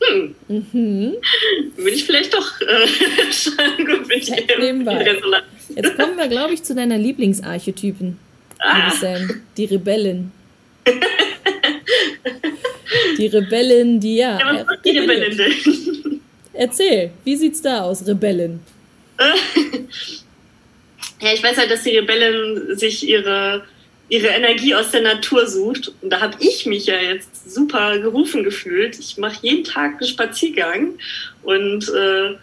Hm. 0.01 0.35
Mhm. 0.47 1.15
Würde 1.77 1.95
ich 1.95 2.03
vielleicht 2.05 2.33
doch 2.33 2.61
äh, 2.61 3.83
gut 3.85 4.07
mit 4.07 4.29
Nebenbei. 4.59 5.17
Jetzt 5.69 5.95
kommen 5.97 6.17
wir, 6.17 6.27
glaube 6.27 6.53
ich, 6.53 6.63
zu 6.63 6.75
deiner 6.75 6.97
Lieblingsarchetypen. 6.97 8.19
Ah. 8.59 8.91
Sam. 8.91 9.41
Die 9.57 9.65
Rebellen. 9.65 10.31
die 13.17 13.27
Rebellen, 13.27 13.99
die 13.99 14.17
ja. 14.17 14.39
ja 14.39 14.65
was 14.67 14.81
die 14.83 14.97
Rebellen 14.97 15.37
denn? 15.37 16.21
Erzähl, 16.53 17.11
wie 17.23 17.35
sieht's 17.35 17.61
da 17.61 17.81
aus, 17.81 18.07
Rebellen? 18.07 18.59
ja, 21.21 21.33
ich 21.33 21.43
weiß 21.43 21.57
halt, 21.57 21.71
dass 21.71 21.83
die 21.83 21.97
Rebellen 21.97 22.77
sich 22.77 23.07
ihre 23.07 23.63
ihre 24.09 24.27
Energie 24.27 24.75
aus 24.75 24.91
der 24.91 25.01
Natur 25.01 25.47
sucht. 25.47 25.91
Und 26.01 26.09
da 26.09 26.21
habe 26.21 26.35
ich 26.39 26.65
mich 26.65 26.85
ja 26.85 26.95
jetzt 26.95 27.51
super 27.51 27.97
gerufen 27.99 28.43
gefühlt. 28.43 28.99
Ich 28.99 29.17
mache 29.17 29.37
jeden 29.41 29.63
Tag 29.63 29.93
einen 29.99 30.07
Spaziergang 30.07 30.99
und 31.43 31.89
äh, 31.89 32.35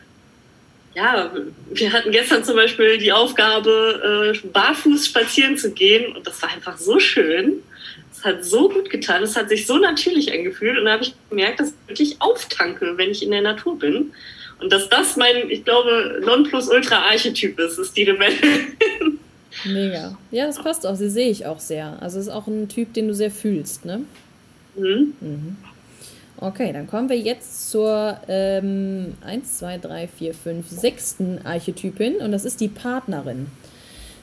ja, 0.94 1.32
wir 1.70 1.92
hatten 1.92 2.10
gestern 2.10 2.44
zum 2.44 2.56
Beispiel 2.56 2.98
die 2.98 3.12
Aufgabe, 3.12 4.34
äh, 4.34 4.46
barfuß 4.48 5.06
spazieren 5.06 5.56
zu 5.56 5.72
gehen 5.72 6.14
und 6.14 6.26
das 6.26 6.42
war 6.42 6.50
einfach 6.50 6.76
so 6.76 6.98
schön. 6.98 7.62
Es 8.12 8.24
hat 8.24 8.44
so 8.44 8.68
gut 8.68 8.90
getan, 8.90 9.22
es 9.22 9.36
hat 9.36 9.48
sich 9.48 9.66
so 9.66 9.78
natürlich 9.78 10.32
angefühlt 10.32 10.78
und 10.78 10.84
da 10.84 10.92
habe 10.92 11.04
ich 11.04 11.14
gemerkt, 11.30 11.60
dass 11.60 11.68
ich 11.68 11.88
wirklich 11.88 12.16
auftanke, 12.20 12.98
wenn 12.98 13.10
ich 13.10 13.22
in 13.22 13.30
der 13.30 13.42
Natur 13.42 13.78
bin. 13.78 14.12
Und 14.60 14.72
dass 14.72 14.88
das 14.88 15.16
mein, 15.16 15.50
ich 15.50 15.64
glaube, 15.64 16.20
Nonplusultra-Archetyp 16.24 17.58
ist, 17.58 17.78
ist 17.78 17.96
die 17.96 18.04
Rebellin. 18.04 18.76
Mega. 19.64 20.16
Ja, 20.30 20.46
das 20.46 20.62
passt 20.62 20.86
auch. 20.86 20.94
Sie 20.94 21.10
sehe 21.10 21.30
ich 21.30 21.46
auch 21.46 21.60
sehr. 21.60 22.00
Also 22.00 22.18
ist 22.18 22.28
auch 22.28 22.46
ein 22.46 22.68
Typ, 22.68 22.94
den 22.94 23.08
du 23.08 23.14
sehr 23.14 23.30
fühlst, 23.30 23.84
ne? 23.84 24.02
Mhm. 24.76 25.14
mhm. 25.20 25.56
Okay, 26.38 26.72
dann 26.72 26.88
kommen 26.88 27.08
wir 27.08 27.18
jetzt 27.18 27.70
zur 27.70 28.18
ähm, 28.26 29.14
1, 29.24 29.58
2, 29.58 29.78
3, 29.78 30.08
4, 30.08 30.34
5, 30.34 30.68
6. 30.68 31.16
Archetypin 31.44 32.16
und 32.16 32.32
das 32.32 32.44
ist 32.44 32.60
die 32.60 32.66
Partnerin. 32.66 33.46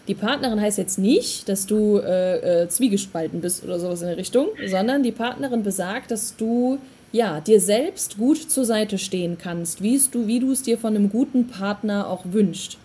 Die 0.10 0.16
Partnerin 0.16 0.60
heißt 0.60 0.78
jetzt 0.78 1.00
nicht, 1.00 1.48
dass 1.48 1.66
du 1.66 2.00
äh, 2.00 2.64
äh, 2.64 2.68
zwiegespalten 2.68 3.40
bist 3.40 3.64
oder 3.64 3.80
sowas 3.80 4.02
in 4.02 4.08
der 4.08 4.18
Richtung, 4.18 4.48
sondern 4.68 5.02
die 5.02 5.14
Partnerin 5.14 5.64
besagt, 5.64 6.12
dass 6.12 6.36
du 6.36 6.80
ja, 7.12 7.40
dir 7.40 7.62
selbst 7.62 8.18
gut 8.18 8.38
zur 8.52 8.66
Seite 8.66 8.98
stehen 8.98 9.38
kannst, 9.42 9.82
wie 9.82 10.00
du, 10.12 10.28
wie 10.28 10.40
du 10.40 10.52
es 10.52 10.62
dir 10.62 10.78
von 10.78 10.96
einem 10.96 11.10
guten 11.10 11.48
Partner 11.48 12.08
auch 12.08 12.24
wünschst. 12.26 12.78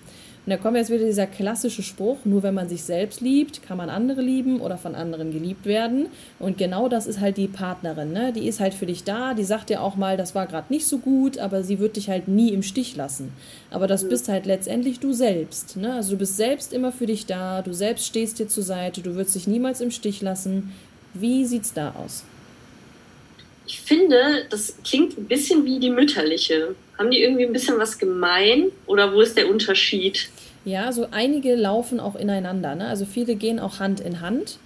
Und 0.47 0.51
da 0.51 0.59
kommt 0.59 0.77
jetzt 0.77 0.91
wieder 0.91 1.07
dieser 1.07 1.27
klassische 1.27 1.83
Spruch, 1.83 2.19
nur 2.25 2.43
wenn 2.43 2.53
man 2.53 2.69
sich 2.69 2.83
selbst 2.83 3.23
liebt, 3.23 3.63
kann 3.63 3.79
man 3.79 3.89
andere 3.89 4.21
lieben 4.21 4.61
oder 4.61 4.77
von 4.77 4.95
anderen 4.95 5.33
geliebt 5.33 5.65
werden. 5.65 6.09
Und 6.39 6.59
genau 6.59 6.91
das 6.91 7.07
ist 7.07 7.21
halt 7.21 7.39
die 7.39 7.49
Partnerin, 7.49 8.13
ne? 8.13 8.31
Die 8.31 8.47
ist 8.47 8.61
halt 8.61 8.75
für 8.75 8.85
dich 8.85 9.05
da, 9.05 9.33
die 9.33 9.45
sagt 9.45 9.71
dir 9.71 9.81
auch 9.81 9.97
mal, 9.97 10.19
das 10.19 10.35
war 10.35 10.47
gerade 10.47 10.71
nicht 10.71 10.87
so 10.87 10.99
gut, 10.99 11.39
aber 11.39 11.63
sie 11.63 11.79
wird 11.79 11.97
dich 11.97 12.11
halt 12.11 12.29
nie 12.29 12.51
im 12.51 12.63
Stich 12.63 12.95
lassen. 12.95 13.33
Aber 13.71 13.87
das 13.87 14.05
mhm. 14.05 14.11
bist 14.11 14.29
halt 14.29 14.45
letztendlich 14.45 15.01
du 15.01 15.15
selbst, 15.15 15.79
ne? 15.79 15.95
Also 15.95 16.11
du 16.13 16.19
bist 16.19 16.37
selbst 16.37 16.75
immer 16.75 16.93
für 16.93 17.07
dich 17.07 17.25
da, 17.25 17.63
du 17.63 17.73
selbst 17.73 18.05
stehst 18.05 18.39
dir 18.39 18.47
zur 18.47 18.65
Seite, 18.65 19.01
du 19.01 19.15
wirst 19.15 19.35
dich 19.35 19.47
niemals 19.47 19.81
im 19.81 19.91
Stich 19.91 20.21
lassen. 20.21 20.75
Wie 21.15 21.47
sieht's 21.47 21.73
da 21.73 21.95
aus? 21.97 22.23
Ich 23.67 23.81
finde, 23.81 24.45
das 24.51 24.75
klingt 24.85 25.17
ein 25.17 25.25
bisschen 25.25 25.65
wie 25.65 25.81
die 25.81 25.89
mütterliche. 25.89 26.75
Haben 26.99 27.11
die 27.11 27.23
irgendwie 27.23 27.45
ein 27.45 27.53
bisschen 27.53 27.79
was 27.79 27.99
gemein 27.99 28.67
oder 28.87 29.13
wo 29.13 29.21
ist 29.21 29.37
der 29.37 29.51
Unterschied? 29.51 30.29
Ja, 30.65 30.93
so 30.93 31.09
einige 31.11 31.55
laufen 31.57 32.01
auch 32.01 32.15
ineinander. 32.15 32.75
Ne? 32.75 32.87
Also 32.87 33.05
viele 33.05 33.35
gehen 33.35 33.59
auch 33.59 33.81
Hand 33.81 34.01
in 34.01 34.21
Hand. 34.21 34.59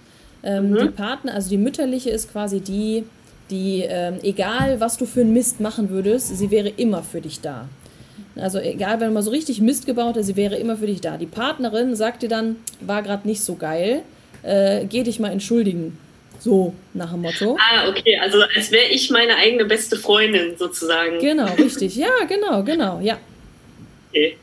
Ähm, 0.43 0.71
mhm. 0.71 0.77
Die 0.77 0.89
Partner, 0.89 1.33
also 1.33 1.49
die 1.49 1.57
mütterliche 1.57 2.09
ist 2.09 2.31
quasi 2.31 2.61
die, 2.61 3.03
die, 3.49 3.83
ähm, 3.87 4.19
egal 4.23 4.79
was 4.79 4.97
du 4.97 5.05
für 5.05 5.21
einen 5.21 5.33
Mist 5.33 5.59
machen 5.59 5.89
würdest, 5.89 6.37
sie 6.37 6.51
wäre 6.51 6.69
immer 6.69 7.03
für 7.03 7.19
dich 7.19 7.41
da. 7.41 7.67
Also 8.35 8.59
egal, 8.59 8.99
wenn 8.99 9.07
du 9.09 9.13
mal 9.13 9.23
so 9.23 9.31
richtig 9.31 9.59
Mist 9.59 9.85
gebaut 9.85 10.15
hast, 10.17 10.27
sie 10.27 10.35
wäre 10.35 10.55
immer 10.55 10.77
für 10.77 10.85
dich 10.85 11.01
da. 11.01 11.17
Die 11.17 11.25
Partnerin 11.25 11.95
sagt 11.95 12.21
dir 12.21 12.29
dann, 12.29 12.57
war 12.79 13.01
gerade 13.03 13.27
nicht 13.27 13.41
so 13.41 13.55
geil, 13.55 14.03
äh, 14.43 14.85
geh 14.85 15.03
dich 15.03 15.19
mal 15.19 15.31
entschuldigen. 15.31 15.97
So, 16.39 16.73
nach 16.93 17.11
dem 17.11 17.21
Motto. 17.21 17.57
Ah, 17.59 17.89
okay, 17.89 18.17
also 18.17 18.41
als 18.55 18.71
wäre 18.71 18.87
ich 18.87 19.09
meine 19.09 19.35
eigene 19.35 19.65
beste 19.65 19.97
Freundin 19.97 20.57
sozusagen. 20.57 21.19
Genau, 21.19 21.53
richtig. 21.55 21.95
Ja, 21.95 22.23
genau, 22.27 22.63
genau, 22.63 22.99
ja. 23.01 23.19
Okay. 24.09 24.37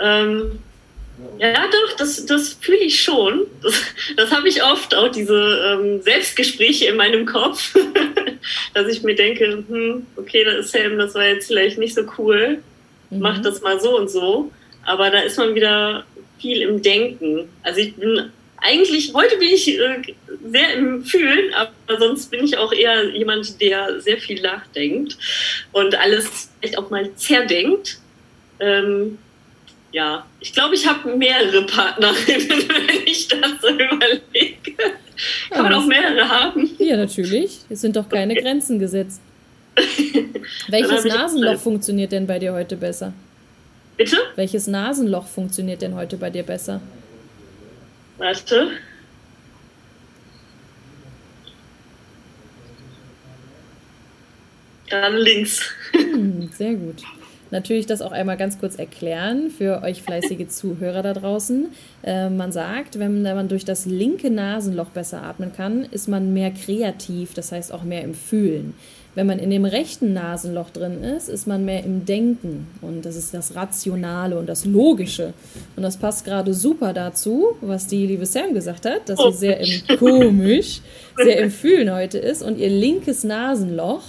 Ähm, 0.00 0.60
ja, 1.38 1.66
doch, 1.66 1.96
das, 1.96 2.24
das 2.26 2.54
fühle 2.60 2.78
ich 2.78 3.02
schon. 3.02 3.46
Das, 3.62 3.82
das 4.16 4.30
habe 4.30 4.48
ich 4.48 4.62
oft, 4.62 4.94
auch 4.94 5.08
diese 5.08 5.34
ähm, 5.34 6.00
Selbstgespräche 6.02 6.86
in 6.86 6.96
meinem 6.96 7.26
Kopf, 7.26 7.76
dass 8.74 8.86
ich 8.86 9.02
mir 9.02 9.16
denke, 9.16 9.64
hm, 9.68 10.06
okay, 10.16 10.44
das 10.44 10.66
ist 10.66 10.72
Sam, 10.72 10.98
das 10.98 11.14
war 11.14 11.26
jetzt 11.26 11.48
vielleicht 11.48 11.78
nicht 11.78 11.94
so 11.94 12.02
cool, 12.18 12.58
mhm. 13.10 13.18
mach 13.18 13.42
das 13.42 13.60
mal 13.62 13.80
so 13.80 13.96
und 13.96 14.08
so. 14.08 14.52
Aber 14.84 15.10
da 15.10 15.18
ist 15.18 15.36
man 15.36 15.54
wieder 15.54 16.04
viel 16.38 16.62
im 16.62 16.80
Denken. 16.80 17.48
Also 17.62 17.80
ich 17.80 17.96
bin 17.96 18.30
eigentlich, 18.68 19.12
heute 19.14 19.36
bin 19.38 19.48
ich 19.48 19.68
äh, 19.78 20.02
sehr 20.50 20.74
im 20.74 21.04
Fühlen, 21.04 21.52
aber 21.54 21.98
sonst 21.98 22.30
bin 22.30 22.44
ich 22.44 22.56
auch 22.58 22.72
eher 22.72 23.08
jemand, 23.16 23.60
der 23.60 24.00
sehr 24.00 24.18
viel 24.18 24.42
nachdenkt 24.42 25.16
und 25.72 25.94
alles 25.94 26.50
vielleicht 26.60 26.78
auch 26.78 26.90
mal 26.90 27.10
zerdenkt. 27.14 27.98
Ähm, 28.60 29.18
ja, 29.90 30.26
ich 30.40 30.52
glaube, 30.52 30.74
ich 30.74 30.86
habe 30.86 31.16
mehrere 31.16 31.64
Partnerinnen, 31.64 32.48
wenn 32.68 33.06
ich 33.06 33.26
das 33.28 33.52
so 33.62 33.68
überlege. 33.68 34.76
Kann 35.50 35.62
man 35.62 35.74
auch 35.74 35.86
mehrere 35.86 36.28
haben? 36.28 36.70
Ja, 36.78 36.96
natürlich. 36.96 37.60
Es 37.70 37.80
sind 37.80 37.96
doch 37.96 38.08
keine 38.08 38.34
okay. 38.34 38.42
Grenzen 38.42 38.78
gesetzt. 38.78 39.20
Welches 40.68 41.04
Nasenloch 41.04 41.58
funktioniert 41.58 42.12
denn 42.12 42.26
bei 42.26 42.38
dir 42.38 42.52
heute 42.52 42.76
besser? 42.76 43.14
Bitte? 43.96 44.16
Welches 44.36 44.66
Nasenloch 44.66 45.26
funktioniert 45.26 45.82
denn 45.82 45.94
heute 45.94 46.16
bei 46.16 46.30
dir 46.30 46.42
besser? 46.42 46.80
Warte. 48.18 48.70
Dann 54.90 55.16
links. 55.16 55.70
Hm, 55.92 56.48
sehr 56.52 56.74
gut 56.74 57.02
natürlich 57.50 57.86
das 57.86 58.02
auch 58.02 58.12
einmal 58.12 58.36
ganz 58.36 58.58
kurz 58.58 58.76
erklären 58.76 59.50
für 59.50 59.82
euch 59.82 60.02
fleißige 60.02 60.48
Zuhörer 60.48 61.02
da 61.02 61.14
draußen. 61.14 61.68
Äh, 62.02 62.30
man 62.30 62.52
sagt, 62.52 62.98
wenn 62.98 63.22
man 63.22 63.48
durch 63.48 63.64
das 63.64 63.86
linke 63.86 64.30
Nasenloch 64.30 64.90
besser 64.90 65.22
atmen 65.22 65.52
kann, 65.52 65.84
ist 65.84 66.08
man 66.08 66.32
mehr 66.32 66.50
kreativ, 66.50 67.34
das 67.34 67.52
heißt 67.52 67.72
auch 67.72 67.82
mehr 67.82 68.02
im 68.02 68.14
Fühlen. 68.14 68.74
Wenn 69.14 69.26
man 69.26 69.38
in 69.38 69.50
dem 69.50 69.64
rechten 69.64 70.12
Nasenloch 70.12 70.70
drin 70.70 71.02
ist, 71.02 71.28
ist 71.28 71.46
man 71.46 71.64
mehr 71.64 71.82
im 71.82 72.04
Denken. 72.04 72.68
Und 72.82 73.04
das 73.04 73.16
ist 73.16 73.34
das 73.34 73.56
Rationale 73.56 74.38
und 74.38 74.46
das 74.46 74.64
Logische. 74.64 75.32
Und 75.76 75.82
das 75.82 75.96
passt 75.96 76.24
gerade 76.24 76.54
super 76.54 76.92
dazu, 76.92 77.56
was 77.60 77.86
die 77.86 78.06
liebe 78.06 78.26
Sam 78.26 78.54
gesagt 78.54 78.86
hat, 78.86 79.08
dass 79.08 79.18
sie 79.18 79.32
sehr 79.32 79.60
im 79.60 79.98
komisch, 79.98 80.82
sehr 81.16 81.38
im 81.38 81.50
Fühlen 81.50 81.92
heute 81.92 82.18
ist. 82.18 82.42
Und 82.42 82.58
ihr 82.58 82.70
linkes 82.70 83.24
Nasenloch 83.24 84.04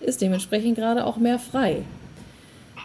ist 0.00 0.20
dementsprechend 0.20 0.76
gerade 0.76 1.06
auch 1.06 1.16
mehr 1.16 1.38
frei. 1.38 1.82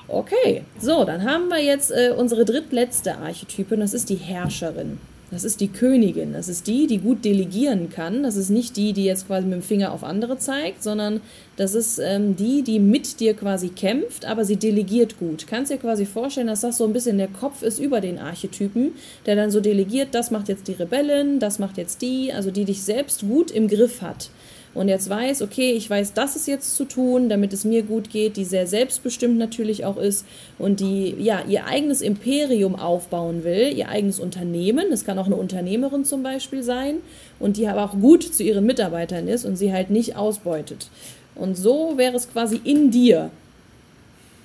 Okay, 0.08 0.64
so, 0.80 1.04
dann 1.04 1.24
haben 1.24 1.50
wir 1.50 1.64
jetzt 1.64 1.92
äh, 1.92 2.14
unsere 2.16 2.44
drittletzte 2.44 3.18
Archetypin, 3.18 3.80
das 3.80 3.94
ist 3.94 4.10
die 4.10 4.16
Herrscherin. 4.16 5.00
Das 5.32 5.44
ist 5.44 5.62
die 5.62 5.68
Königin. 5.68 6.34
Das 6.34 6.48
ist 6.48 6.66
die, 6.66 6.88
die 6.88 6.98
gut 6.98 7.24
delegieren 7.24 7.90
kann. 7.90 8.24
Das 8.24 8.36
ist 8.36 8.50
nicht 8.50 8.76
die, 8.78 8.94
die 8.94 9.06
jetzt 9.06 9.28
quasi 9.28 9.46
mit 9.46 9.56
dem 9.56 9.62
Finger 9.62 9.92
auf 9.92 10.04
andere 10.04 10.40
zeigt, 10.40 10.82
sondern 10.82 11.22
das 11.56 11.76
ist 11.76 12.00
ähm, 12.00 12.36
die, 12.36 12.64
die 12.64 12.80
mit 12.80 13.20
dir 13.20 13.36
quasi 13.36 13.70
kämpft, 13.70 14.26
aber 14.26 14.46
sie 14.46 14.56
delegiert 14.56 15.20
gut. 15.20 15.46
Kannst 15.48 15.72
dir 15.72 15.78
quasi 15.78 16.06
vorstellen, 16.06 16.48
dass 16.48 16.62
das 16.62 16.78
so 16.78 16.86
ein 16.86 16.94
bisschen 16.94 17.18
der 17.18 17.28
Kopf 17.28 17.62
ist 17.62 17.80
über 17.80 18.02
den 18.02 18.18
Archetypen, 18.18 18.94
der 19.26 19.36
dann 19.36 19.52
so 19.52 19.60
delegiert, 19.60 20.10
das 20.16 20.32
macht 20.32 20.48
jetzt 20.48 20.68
die 20.68 20.74
Rebellen, 20.74 21.40
das 21.40 21.60
macht 21.60 21.78
jetzt 21.78 22.02
die, 22.02 22.34
also 22.34 22.50
die 22.50 22.66
dich 22.66 22.82
selbst 22.82 23.22
gut 23.22 23.52
im 23.52 23.68
Griff 23.68 24.02
hat 24.02 24.30
und 24.76 24.88
jetzt 24.88 25.10
weiß, 25.10 25.42
okay, 25.42 25.72
ich 25.72 25.90
weiß, 25.90 26.14
das 26.14 26.36
ist 26.36 26.48
jetzt 26.48 26.76
zu 26.76 26.86
tun, 26.86 27.28
damit 27.28 27.54
es 27.54 27.66
mir 27.66 27.82
gut 27.82 28.12
geht, 28.12 28.38
die 28.38 28.46
sehr 28.46 28.68
selbstbestimmt 28.68 29.38
natürlich 29.38 29.84
auch 29.84 29.98
ist 29.98 30.26
und 30.60 30.80
die 30.80 31.16
ja 31.20 31.44
ihr 31.48 31.66
eigenes 31.66 32.02
Imperium 32.02 32.76
aufbauen 32.76 33.44
will, 33.44 33.74
ihr 33.76 33.90
eigenes 33.90 34.20
Unternehmen, 34.20 34.92
es 34.92 35.06
kann 35.06 35.18
auch 35.18 35.26
eine 35.26 35.36
Unternehmerin 35.36 36.06
zum 36.06 36.22
Beispiel 36.22 36.62
sein 36.62 36.98
und 37.40 37.58
die 37.58 37.68
aber 37.68 37.84
auch 37.84 38.00
gut 38.00 38.24
zu 38.24 38.44
ihren 38.44 38.66
Mitarbeitern 38.66 39.28
ist 39.28 39.44
und 39.44 39.56
sie 39.56 39.74
halt 39.74 39.90
nicht 39.90 40.16
ausbeutet. 40.16 40.90
Und 41.34 41.56
so 41.56 41.98
wäre 41.98 42.16
es 42.16 42.32
quasi 42.32 42.62
in 42.64 42.92
dir. 42.92 43.32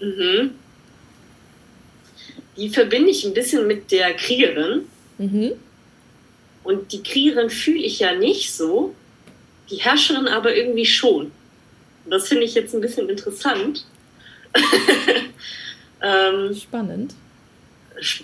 Mhm. 0.01 0.53
Die 2.57 2.69
verbinde 2.71 3.11
ich 3.11 3.27
ein 3.27 3.35
bisschen 3.35 3.67
mit 3.67 3.91
der 3.91 4.15
Kriegerin. 4.15 4.83
Mhm. 5.19 5.53
Und 6.63 6.93
die 6.93 7.03
Kriegerin 7.03 7.51
fühle 7.51 7.83
ich 7.83 7.99
ja 7.99 8.15
nicht 8.15 8.55
so, 8.55 8.95
die 9.71 9.77
Herrscherin 9.77 10.29
aber 10.29 10.55
irgendwie 10.55 10.87
schon. 10.87 11.33
Das 12.07 12.29
finde 12.29 12.45
ich 12.45 12.55
jetzt 12.55 12.75
ein 12.75 12.81
bisschen 12.81 13.09
interessant. 13.09 13.87
ähm, 16.03 16.55
spannend. 16.55 17.15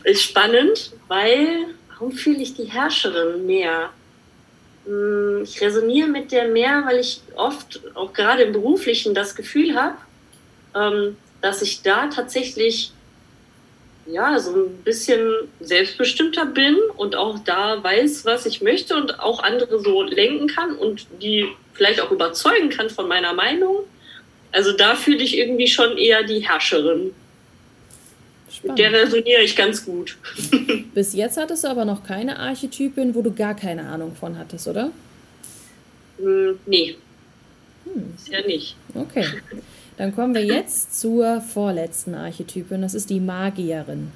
Ist 0.05 0.23
spannend, 0.23 0.93
weil, 1.09 1.67
warum 1.89 2.13
fühle 2.13 2.43
ich 2.43 2.55
die 2.55 2.65
Herrscherin 2.65 3.47
mehr? 3.47 3.91
Hm, 4.85 5.43
ich 5.45 5.61
resoniere 5.61 6.09
mit 6.09 6.33
der 6.33 6.49
mehr, 6.49 6.85
weil 6.87 6.99
ich 6.99 7.21
oft, 7.37 7.81
auch 7.95 8.13
gerade 8.13 8.43
im 8.43 8.53
Beruflichen, 8.53 9.15
das 9.15 9.35
Gefühl 9.35 9.75
habe, 9.75 9.97
ähm, 10.75 11.17
dass 11.41 11.63
ich 11.63 11.83
da 11.83 12.09
tatsächlich 12.09 12.93
ja, 14.13 14.39
so 14.39 14.55
ein 14.55 14.77
bisschen 14.85 15.21
selbstbestimmter 15.61 16.47
bin 16.47 16.77
und 16.97 17.17
auch 17.17 17.39
da 17.41 17.83
weiß, 17.83 18.25
was 18.25 18.47
ich 18.47 18.61
möchte 18.63 18.97
und 18.97 19.21
auch 19.21 19.43
andere 19.43 19.81
so 19.81 20.03
lenken 20.03 20.49
kann 20.49 20.77
und 20.77 21.07
die 21.23 21.49
vielleicht 21.75 22.01
auch 22.01 22.11
überzeugen 22.11 22.71
kann 22.71 22.91
von 22.91 23.09
meiner 23.09 23.33
Meinung. 23.33 23.85
Also 24.53 24.73
da 24.73 24.95
fühle 24.95 25.23
ich 25.23 25.39
irgendwie 25.39 25.69
schon 25.69 25.97
eher 25.97 26.23
die 26.25 26.41
Herrscherin. 26.41 27.13
Spannend. 28.51 28.69
Mit 28.69 28.79
der 28.79 28.93
resoniere 28.93 29.43
ich 29.43 29.55
ganz 29.55 29.85
gut. 29.85 30.19
Bis 30.95 31.15
jetzt 31.15 31.37
hattest 31.37 31.65
du 31.65 31.69
aber 31.69 31.85
noch 31.85 32.05
keine 32.05 32.39
Archetypin, 32.39 33.15
wo 33.15 33.23
du 33.23 33.33
gar 33.33 33.55
keine 33.55 33.87
Ahnung 33.87 34.17
von 34.17 34.37
hattest, 34.37 34.67
oder? 34.67 34.91
Hm, 36.19 36.59
nee. 36.67 36.97
Hm. 37.85 38.13
Bisher 38.17 38.45
nicht. 38.47 38.77
Okay. 38.95 39.25
Dann 40.01 40.15
kommen 40.15 40.35
wir 40.35 40.43
jetzt 40.43 40.99
zur 40.99 41.43
vorletzten 41.43 42.15
Archetypin. 42.15 42.81
Das 42.81 42.95
ist 42.95 43.11
die 43.11 43.21
Magierin. 43.21 44.11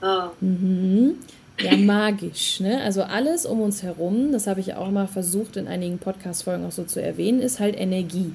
Oh. 0.00 0.30
Mhm. 0.40 1.16
Ja, 1.60 1.76
magisch. 1.76 2.60
Ne? 2.60 2.80
Also 2.80 3.02
alles 3.02 3.44
um 3.44 3.60
uns 3.60 3.82
herum, 3.82 4.32
das 4.32 4.46
habe 4.46 4.60
ich 4.60 4.76
auch 4.76 4.90
mal 4.90 5.06
versucht 5.06 5.58
in 5.58 5.68
einigen 5.68 5.98
Podcast-Folgen 5.98 6.64
auch 6.64 6.72
so 6.72 6.84
zu 6.84 7.02
erwähnen, 7.02 7.42
ist 7.42 7.60
halt 7.60 7.78
Energie. 7.78 8.32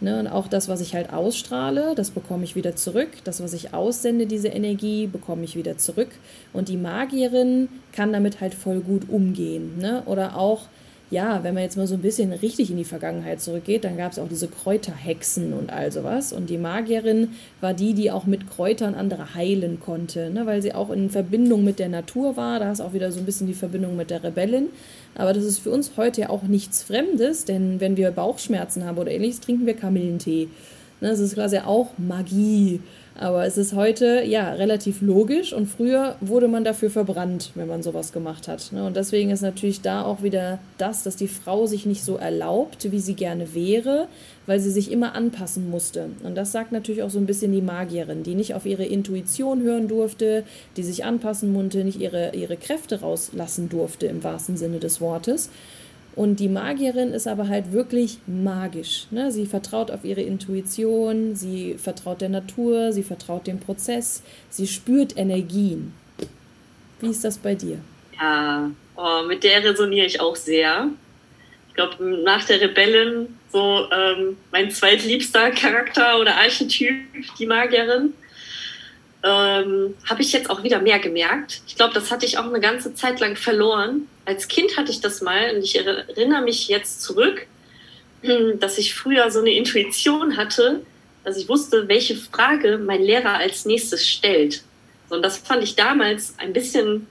Ne? 0.00 0.20
Und 0.20 0.28
auch 0.28 0.46
das, 0.46 0.68
was 0.68 0.80
ich 0.80 0.94
halt 0.94 1.12
ausstrahle, 1.12 1.96
das 1.96 2.10
bekomme 2.10 2.44
ich 2.44 2.54
wieder 2.54 2.76
zurück. 2.76 3.08
Das, 3.24 3.42
was 3.42 3.52
ich 3.52 3.74
aussende, 3.74 4.26
diese 4.26 4.46
Energie, 4.46 5.08
bekomme 5.08 5.42
ich 5.42 5.56
wieder 5.56 5.76
zurück. 5.76 6.10
Und 6.52 6.68
die 6.68 6.76
Magierin 6.76 7.68
kann 7.90 8.12
damit 8.12 8.40
halt 8.40 8.54
voll 8.54 8.78
gut 8.78 9.08
umgehen. 9.08 9.78
Ne? 9.78 10.04
Oder 10.06 10.36
auch 10.36 10.68
ja, 11.10 11.42
wenn 11.42 11.54
man 11.54 11.64
jetzt 11.64 11.76
mal 11.76 11.88
so 11.88 11.94
ein 11.94 12.02
bisschen 12.02 12.32
richtig 12.32 12.70
in 12.70 12.76
die 12.76 12.84
Vergangenheit 12.84 13.40
zurückgeht, 13.40 13.82
dann 13.82 13.96
gab 13.96 14.12
es 14.12 14.18
auch 14.20 14.28
diese 14.28 14.46
Kräuterhexen 14.46 15.52
und 15.52 15.72
all 15.72 15.90
sowas. 15.90 16.32
Und 16.32 16.48
die 16.50 16.56
Magierin 16.56 17.30
war 17.60 17.74
die, 17.74 17.94
die 17.94 18.12
auch 18.12 18.26
mit 18.26 18.48
Kräutern 18.48 18.94
andere 18.94 19.34
heilen 19.34 19.80
konnte, 19.80 20.30
ne? 20.30 20.46
weil 20.46 20.62
sie 20.62 20.72
auch 20.72 20.90
in 20.90 21.10
Verbindung 21.10 21.64
mit 21.64 21.80
der 21.80 21.88
Natur 21.88 22.36
war. 22.36 22.60
Da 22.60 22.70
ist 22.70 22.80
auch 22.80 22.92
wieder 22.92 23.10
so 23.10 23.18
ein 23.18 23.26
bisschen 23.26 23.48
die 23.48 23.54
Verbindung 23.54 23.96
mit 23.96 24.10
der 24.10 24.22
Rebellin. 24.22 24.68
Aber 25.16 25.32
das 25.32 25.42
ist 25.42 25.58
für 25.58 25.70
uns 25.70 25.92
heute 25.96 26.20
ja 26.20 26.30
auch 26.30 26.44
nichts 26.44 26.84
Fremdes, 26.84 27.44
denn 27.44 27.80
wenn 27.80 27.96
wir 27.96 28.12
Bauchschmerzen 28.12 28.84
haben 28.84 28.98
oder 28.98 29.10
ähnliches, 29.10 29.40
trinken 29.40 29.66
wir 29.66 29.74
Kamillentee. 29.74 30.48
Ne? 31.00 31.08
Das 31.08 31.18
ist 31.18 31.34
quasi 31.34 31.58
auch 31.58 31.90
Magie. 31.98 32.80
Aber 33.20 33.44
es 33.44 33.58
ist 33.58 33.74
heute 33.74 34.22
ja 34.24 34.54
relativ 34.54 35.02
logisch 35.02 35.52
und 35.52 35.66
früher 35.66 36.16
wurde 36.22 36.48
man 36.48 36.64
dafür 36.64 36.88
verbrannt, 36.88 37.50
wenn 37.54 37.68
man 37.68 37.82
sowas 37.82 38.12
gemacht 38.14 38.48
hat. 38.48 38.72
Ne? 38.72 38.82
Und 38.86 38.96
deswegen 38.96 39.28
ist 39.28 39.42
natürlich 39.42 39.82
da 39.82 40.02
auch 40.02 40.22
wieder 40.22 40.58
das, 40.78 41.02
dass 41.02 41.16
die 41.16 41.28
Frau 41.28 41.66
sich 41.66 41.84
nicht 41.84 42.02
so 42.02 42.16
erlaubt, 42.16 42.90
wie 42.90 42.98
sie 42.98 43.12
gerne 43.12 43.54
wäre, 43.54 44.08
weil 44.46 44.58
sie 44.58 44.70
sich 44.70 44.90
immer 44.90 45.14
anpassen 45.14 45.68
musste. 45.68 46.06
Und 46.22 46.34
das 46.34 46.50
sagt 46.50 46.72
natürlich 46.72 47.02
auch 47.02 47.10
so 47.10 47.18
ein 47.18 47.26
bisschen 47.26 47.52
die 47.52 47.60
Magierin, 47.60 48.22
die 48.22 48.34
nicht 48.34 48.54
auf 48.54 48.64
ihre 48.64 48.86
Intuition 48.86 49.60
hören 49.60 49.86
durfte, 49.86 50.44
die 50.78 50.82
sich 50.82 51.04
anpassen 51.04 51.52
musste, 51.52 51.84
nicht 51.84 52.00
ihre, 52.00 52.34
ihre 52.34 52.56
Kräfte 52.56 53.02
rauslassen 53.02 53.68
durfte 53.68 54.06
im 54.06 54.24
wahrsten 54.24 54.56
Sinne 54.56 54.78
des 54.78 55.02
Wortes. 55.02 55.50
Und 56.16 56.40
die 56.40 56.48
Magierin 56.48 57.12
ist 57.12 57.28
aber 57.28 57.48
halt 57.48 57.72
wirklich 57.72 58.18
magisch. 58.26 59.06
Ne? 59.10 59.30
Sie 59.30 59.46
vertraut 59.46 59.90
auf 59.90 60.04
ihre 60.04 60.22
Intuition, 60.22 61.36
sie 61.36 61.74
vertraut 61.78 62.20
der 62.20 62.28
Natur, 62.28 62.92
sie 62.92 63.02
vertraut 63.02 63.46
dem 63.46 63.60
Prozess, 63.60 64.22
sie 64.48 64.66
spürt 64.66 65.16
Energien. 65.16 65.94
Wie 67.00 67.10
ist 67.10 67.24
das 67.24 67.38
bei 67.38 67.54
dir? 67.54 67.78
Ja, 68.20 68.70
oh, 68.96 69.22
mit 69.26 69.44
der 69.44 69.64
resoniere 69.64 70.06
ich 70.06 70.20
auch 70.20 70.36
sehr. 70.36 70.88
Ich 71.68 71.74
glaube, 71.74 72.04
nach 72.24 72.44
der 72.44 72.60
Rebellin 72.60 73.28
so 73.52 73.88
ähm, 73.90 74.36
mein 74.50 74.70
zweitliebster 74.70 75.50
Charakter 75.52 76.18
oder 76.18 76.36
Archetyp, 76.36 76.96
die 77.38 77.46
Magierin 77.46 78.12
ähm, 79.22 79.94
habe 80.08 80.22
ich 80.22 80.32
jetzt 80.32 80.48
auch 80.48 80.62
wieder 80.62 80.80
mehr 80.80 80.98
gemerkt. 80.98 81.62
Ich 81.66 81.76
glaube, 81.76 81.94
das 81.94 82.10
hatte 82.10 82.26
ich 82.26 82.38
auch 82.38 82.46
eine 82.46 82.60
ganze 82.60 82.94
Zeit 82.94 83.20
lang 83.20 83.36
verloren. 83.36 84.08
Als 84.24 84.48
Kind 84.48 84.76
hatte 84.76 84.90
ich 84.90 85.00
das 85.00 85.20
mal 85.20 85.54
und 85.54 85.62
ich 85.62 85.76
erinnere 85.76 86.42
mich 86.42 86.68
jetzt 86.68 87.02
zurück, 87.02 87.46
dass 88.58 88.78
ich 88.78 88.94
früher 88.94 89.30
so 89.30 89.40
eine 89.40 89.50
Intuition 89.50 90.36
hatte, 90.36 90.82
dass 91.24 91.36
ich 91.36 91.48
wusste, 91.48 91.88
welche 91.88 92.16
Frage 92.16 92.78
mein 92.78 93.02
Lehrer 93.02 93.34
als 93.34 93.64
nächstes 93.64 94.08
stellt. 94.08 94.62
und 95.10 95.22
das 95.22 95.38
fand 95.38 95.62
ich 95.62 95.76
damals 95.76 96.34
ein 96.38 96.52
bisschen, 96.52 97.06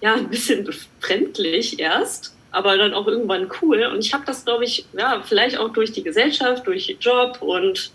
ja, 0.00 0.14
ein 0.14 0.28
bisschen 0.28 0.64
befremdlich 0.64 1.78
erst 1.78 2.35
aber 2.56 2.78
dann 2.78 2.94
auch 2.94 3.06
irgendwann 3.06 3.50
cool. 3.60 3.84
Und 3.84 3.98
ich 3.98 4.14
habe 4.14 4.24
das, 4.24 4.46
glaube 4.46 4.64
ich, 4.64 4.86
ja, 4.96 5.22
vielleicht 5.22 5.58
auch 5.58 5.68
durch 5.74 5.92
die 5.92 6.02
Gesellschaft, 6.02 6.66
durch 6.66 6.96
Job 7.00 7.36
und 7.42 7.90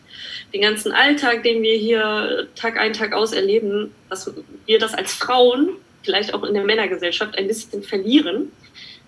den 0.53 0.61
ganzen 0.61 0.91
Alltag, 0.91 1.41
den 1.41 1.63
wir 1.63 1.75
hier 1.77 2.47
Tag 2.55 2.77
ein, 2.77 2.93
Tag 2.93 3.13
aus 3.13 3.33
erleben, 3.33 3.91
dass 4.11 4.31
wir 4.67 4.77
das 4.77 4.93
als 4.93 5.13
Frauen 5.13 5.69
vielleicht 6.03 6.35
auch 6.35 6.43
in 6.43 6.53
der 6.53 6.63
Männergesellschaft 6.63 7.39
ein 7.39 7.47
bisschen 7.47 7.81
verlieren. 7.81 8.51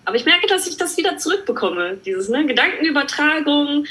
Aber 0.04 0.16
ich 0.16 0.24
merke, 0.24 0.48
dass 0.48 0.66
ich 0.66 0.76
das 0.76 0.96
wieder 0.96 1.18
zurückbekomme. 1.18 1.98
Dieses 2.04 2.28
ne, 2.28 2.44
Gedankenübertragung. 2.44 3.86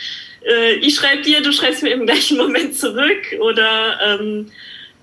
Äh, 0.46 0.74
ich 0.76 0.96
schreibe 0.96 1.22
dir, 1.22 1.42
du 1.42 1.54
schreibst 1.54 1.82
mir 1.82 1.92
im 1.92 2.06
gleichen 2.06 2.38
Moment 2.38 2.76
zurück. 2.76 3.40
Oder 3.40 4.00
ähm, 4.06 4.52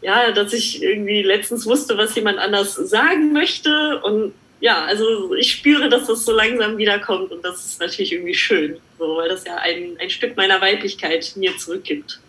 ja, 0.03 0.31
dass 0.33 0.53
ich 0.53 0.83
irgendwie 0.83 1.23
letztens 1.23 1.65
wusste, 1.65 1.97
was 1.97 2.15
jemand 2.15 2.39
anders 2.39 2.75
sagen 2.75 3.33
möchte. 3.33 4.03
Und 4.03 4.35
ja, 4.61 4.85
also 4.85 5.35
ich 5.35 5.53
spüre, 5.53 5.89
dass 5.89 6.07
das 6.07 6.25
so 6.25 6.33
langsam 6.33 6.77
wiederkommt. 6.77 7.33
Und 7.33 7.45
das 7.45 7.65
ist 7.65 7.81
natürlich 7.81 8.13
irgendwie 8.13 8.35
schön, 8.35 8.77
so, 8.99 9.17
weil 9.17 9.29
das 9.29 9.45
ja 9.45 9.57
ein, 9.57 9.97
ein 9.99 10.11
Stück 10.11 10.37
meiner 10.37 10.61
Weiblichkeit 10.61 11.33
mir 11.37 11.57
zurückgibt. 11.57 12.21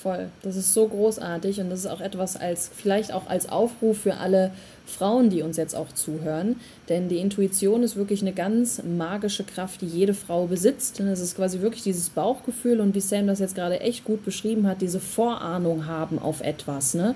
Voll. 0.00 0.30
Das 0.42 0.56
ist 0.56 0.72
so 0.72 0.88
großartig 0.88 1.60
und 1.60 1.68
das 1.68 1.80
ist 1.80 1.86
auch 1.86 2.00
etwas 2.00 2.36
als, 2.36 2.70
vielleicht 2.74 3.12
auch 3.12 3.28
als 3.28 3.48
Aufruf 3.48 4.00
für 4.00 4.14
alle 4.14 4.52
Frauen, 4.90 5.30
die 5.30 5.42
uns 5.42 5.56
jetzt 5.56 5.74
auch 5.74 5.92
zuhören. 5.92 6.56
Denn 6.88 7.08
die 7.08 7.18
Intuition 7.18 7.82
ist 7.82 7.96
wirklich 7.96 8.20
eine 8.20 8.32
ganz 8.32 8.82
magische 8.82 9.44
Kraft, 9.44 9.80
die 9.80 9.86
jede 9.86 10.14
Frau 10.14 10.46
besitzt. 10.46 11.00
Es 11.00 11.20
ist 11.20 11.36
quasi 11.36 11.60
wirklich 11.60 11.82
dieses 11.82 12.10
Bauchgefühl 12.10 12.80
und 12.80 12.94
wie 12.94 13.00
Sam 13.00 13.26
das 13.26 13.38
jetzt 13.38 13.54
gerade 13.54 13.80
echt 13.80 14.04
gut 14.04 14.24
beschrieben 14.24 14.66
hat, 14.66 14.82
diese 14.82 15.00
Vorahnung 15.00 15.86
haben 15.86 16.18
auf 16.18 16.40
etwas. 16.40 16.94
Ne? 16.94 17.14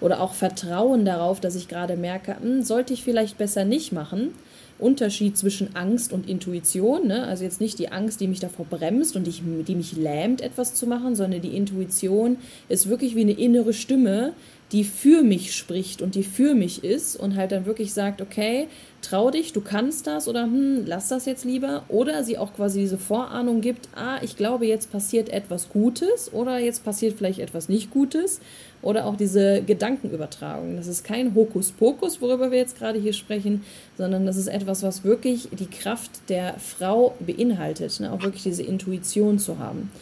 Oder 0.00 0.20
auch 0.20 0.34
Vertrauen 0.34 1.04
darauf, 1.04 1.40
dass 1.40 1.54
ich 1.54 1.68
gerade 1.68 1.96
merke, 1.96 2.36
hm, 2.40 2.62
sollte 2.62 2.92
ich 2.92 3.02
vielleicht 3.02 3.38
besser 3.38 3.64
nicht 3.64 3.92
machen 3.92 4.32
Unterschied 4.82 5.38
zwischen 5.38 5.74
Angst 5.76 6.12
und 6.12 6.28
Intuition. 6.28 7.06
Ne? 7.06 7.24
Also 7.26 7.44
jetzt 7.44 7.60
nicht 7.60 7.78
die 7.78 7.90
Angst, 7.90 8.20
die 8.20 8.26
mich 8.26 8.40
davor 8.40 8.66
bremst 8.68 9.16
und 9.16 9.26
die, 9.26 9.40
die 9.62 9.74
mich 9.74 9.96
lähmt, 9.96 10.40
etwas 10.40 10.74
zu 10.74 10.86
machen, 10.86 11.14
sondern 11.14 11.40
die 11.40 11.56
Intuition 11.56 12.36
ist 12.68 12.88
wirklich 12.88 13.14
wie 13.14 13.22
eine 13.22 13.32
innere 13.32 13.72
Stimme, 13.72 14.32
die 14.72 14.84
für 14.84 15.22
mich 15.22 15.54
spricht 15.54 16.00
und 16.00 16.14
die 16.14 16.22
für 16.22 16.54
mich 16.54 16.82
ist 16.82 17.16
und 17.16 17.36
halt 17.36 17.52
dann 17.52 17.66
wirklich 17.66 17.92
sagt, 17.92 18.22
okay, 18.22 18.68
trau 19.02 19.30
dich, 19.30 19.52
du 19.52 19.60
kannst 19.60 20.06
das 20.06 20.28
oder 20.28 20.44
hm, 20.44 20.84
lass 20.86 21.08
das 21.08 21.26
jetzt 21.26 21.44
lieber. 21.44 21.84
Oder 21.88 22.24
sie 22.24 22.38
auch 22.38 22.54
quasi 22.54 22.80
diese 22.80 22.96
Vorahnung 22.96 23.60
gibt, 23.60 23.88
ah, 23.94 24.18
ich 24.22 24.36
glaube, 24.36 24.66
jetzt 24.66 24.90
passiert 24.90 25.28
etwas 25.28 25.68
Gutes 25.68 26.32
oder 26.32 26.58
jetzt 26.58 26.84
passiert 26.84 27.18
vielleicht 27.18 27.38
etwas 27.38 27.68
nicht 27.68 27.90
Gutes. 27.90 28.40
Oder 28.80 29.06
auch 29.06 29.16
diese 29.16 29.62
Gedankenübertragung. 29.62 30.76
Das 30.76 30.88
ist 30.88 31.04
kein 31.04 31.36
Hokuspokus, 31.36 32.20
worüber 32.20 32.50
wir 32.50 32.58
jetzt 32.58 32.78
gerade 32.78 32.98
hier 32.98 33.12
sprechen, 33.12 33.62
sondern 33.96 34.26
das 34.26 34.36
ist 34.36 34.48
etwas, 34.48 34.82
was 34.82 35.04
wirklich 35.04 35.48
die 35.52 35.66
Kraft 35.66 36.10
der 36.28 36.54
Frau 36.58 37.14
beinhaltet, 37.20 38.00
ne? 38.00 38.12
auch 38.12 38.22
wirklich 38.22 38.42
diese 38.42 38.64
Intuition 38.64 39.38
zu 39.38 39.58
haben. 39.58 39.92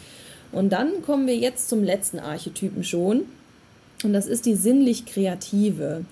Und 0.51 0.71
dann 0.71 1.03
kommen 1.03 1.27
wir 1.27 1.35
jetzt 1.35 1.69
zum 1.69 1.83
letzten 1.83 2.17
Archetypen 2.17 2.83
schon. 2.83 3.25
Und 4.03 4.13
das 4.13 4.27
ist 4.27 4.45
die 4.45 4.55
sinnlich-kreative. 4.55 6.05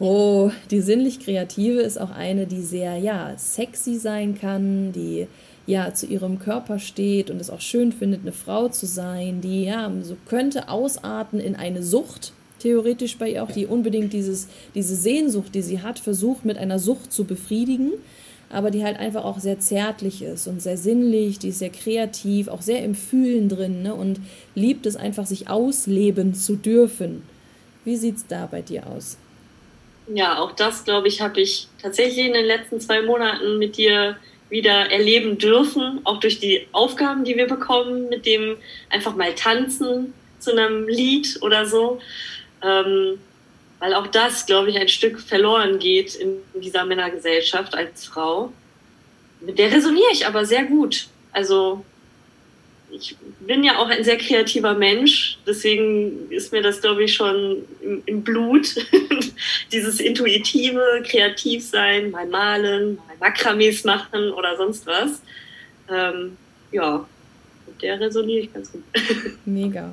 Oh, 0.00 0.50
die 0.70 0.80
sinnlich-kreative 0.80 1.80
ist 1.80 2.00
auch 2.00 2.10
eine, 2.10 2.46
die 2.46 2.62
sehr, 2.62 2.96
ja, 2.96 3.34
sexy 3.36 3.96
sein 3.96 4.38
kann, 4.38 4.92
die 4.92 5.26
ja 5.66 5.92
zu 5.92 6.06
ihrem 6.06 6.38
Körper 6.38 6.78
steht 6.78 7.30
und 7.30 7.40
es 7.40 7.50
auch 7.50 7.60
schön 7.60 7.92
findet, 7.92 8.22
eine 8.22 8.32
Frau 8.32 8.68
zu 8.68 8.86
sein, 8.86 9.40
die 9.40 9.64
ja 9.64 9.92
so 10.02 10.16
könnte 10.26 10.68
ausarten 10.68 11.40
in 11.40 11.56
eine 11.56 11.82
Sucht, 11.82 12.32
theoretisch 12.58 13.18
bei 13.18 13.30
ihr 13.30 13.42
auch, 13.42 13.50
die 13.50 13.66
unbedingt 13.66 14.12
dieses, 14.12 14.48
diese 14.74 14.96
Sehnsucht, 14.96 15.54
die 15.54 15.62
sie 15.62 15.82
hat, 15.82 15.98
versucht 15.98 16.44
mit 16.44 16.56
einer 16.56 16.78
Sucht 16.78 17.12
zu 17.12 17.24
befriedigen, 17.24 17.92
aber 18.50 18.70
die 18.70 18.84
halt 18.84 18.98
einfach 18.98 19.24
auch 19.24 19.38
sehr 19.38 19.58
zärtlich 19.58 20.22
ist 20.22 20.46
und 20.46 20.62
sehr 20.62 20.76
sinnlich, 20.76 21.38
die 21.38 21.48
ist 21.48 21.58
sehr 21.58 21.70
kreativ, 21.70 22.48
auch 22.48 22.62
sehr 22.62 22.82
im 22.82 22.94
Fühlen 22.94 23.48
drin 23.48 23.82
ne, 23.82 23.94
und 23.94 24.20
liebt 24.54 24.86
es 24.86 24.96
einfach, 24.96 25.26
sich 25.26 25.48
ausleben 25.48 26.34
zu 26.34 26.56
dürfen. 26.56 27.22
Wie 27.84 27.96
sieht 27.96 28.16
es 28.16 28.26
da 28.26 28.46
bei 28.46 28.62
dir 28.62 28.86
aus? 28.86 29.18
Ja, 30.14 30.38
auch 30.38 30.52
das, 30.52 30.84
glaube 30.84 31.08
ich, 31.08 31.20
habe 31.20 31.40
ich 31.40 31.68
tatsächlich 31.80 32.26
in 32.26 32.32
den 32.32 32.46
letzten 32.46 32.80
zwei 32.80 33.02
Monaten 33.02 33.58
mit 33.58 33.76
dir 33.76 34.16
wieder 34.48 34.90
erleben 34.90 35.36
dürfen, 35.36 36.00
auch 36.04 36.18
durch 36.20 36.40
die 36.40 36.66
Aufgaben, 36.72 37.24
die 37.24 37.36
wir 37.36 37.46
bekommen, 37.46 38.08
mit 38.08 38.24
dem 38.24 38.56
einfach 38.88 39.14
mal 39.14 39.34
tanzen 39.34 40.14
zu 40.38 40.52
einem 40.52 40.88
Lied 40.88 41.38
oder 41.42 41.66
so. 41.66 42.00
Ähm, 42.62 43.18
weil 43.80 43.94
auch 43.94 44.06
das, 44.06 44.46
glaube 44.46 44.70
ich, 44.70 44.78
ein 44.78 44.88
Stück 44.88 45.20
verloren 45.20 45.78
geht 45.78 46.14
in 46.14 46.38
dieser 46.54 46.84
Männergesellschaft 46.84 47.74
als 47.74 48.06
Frau. 48.06 48.52
Mit 49.40 49.58
der 49.58 49.70
resoniere 49.70 50.10
ich 50.12 50.26
aber 50.26 50.44
sehr 50.44 50.64
gut. 50.64 51.06
Also 51.32 51.84
ich 52.90 53.16
bin 53.40 53.62
ja 53.62 53.78
auch 53.78 53.88
ein 53.88 54.02
sehr 54.02 54.16
kreativer 54.16 54.74
Mensch, 54.74 55.38
deswegen 55.46 56.30
ist 56.30 56.52
mir 56.52 56.62
das, 56.62 56.80
glaube 56.80 57.04
ich, 57.04 57.14
schon 57.14 57.64
im, 57.82 58.02
im 58.06 58.22
Blut. 58.22 58.74
Dieses 59.72 60.00
intuitive, 60.00 61.02
kreativ 61.04 61.64
sein, 61.64 62.10
mal 62.10 62.26
malen, 62.26 62.96
mal 62.96 63.16
Makramees 63.20 63.84
machen 63.84 64.32
oder 64.32 64.56
sonst 64.56 64.86
was. 64.86 65.22
Ähm, 65.90 66.36
ja, 66.72 67.06
mit 67.66 67.82
der 67.82 68.00
resoniere 68.00 68.40
ich 68.40 68.52
ganz 68.52 68.72
gut. 68.72 68.82
Mega. 69.44 69.90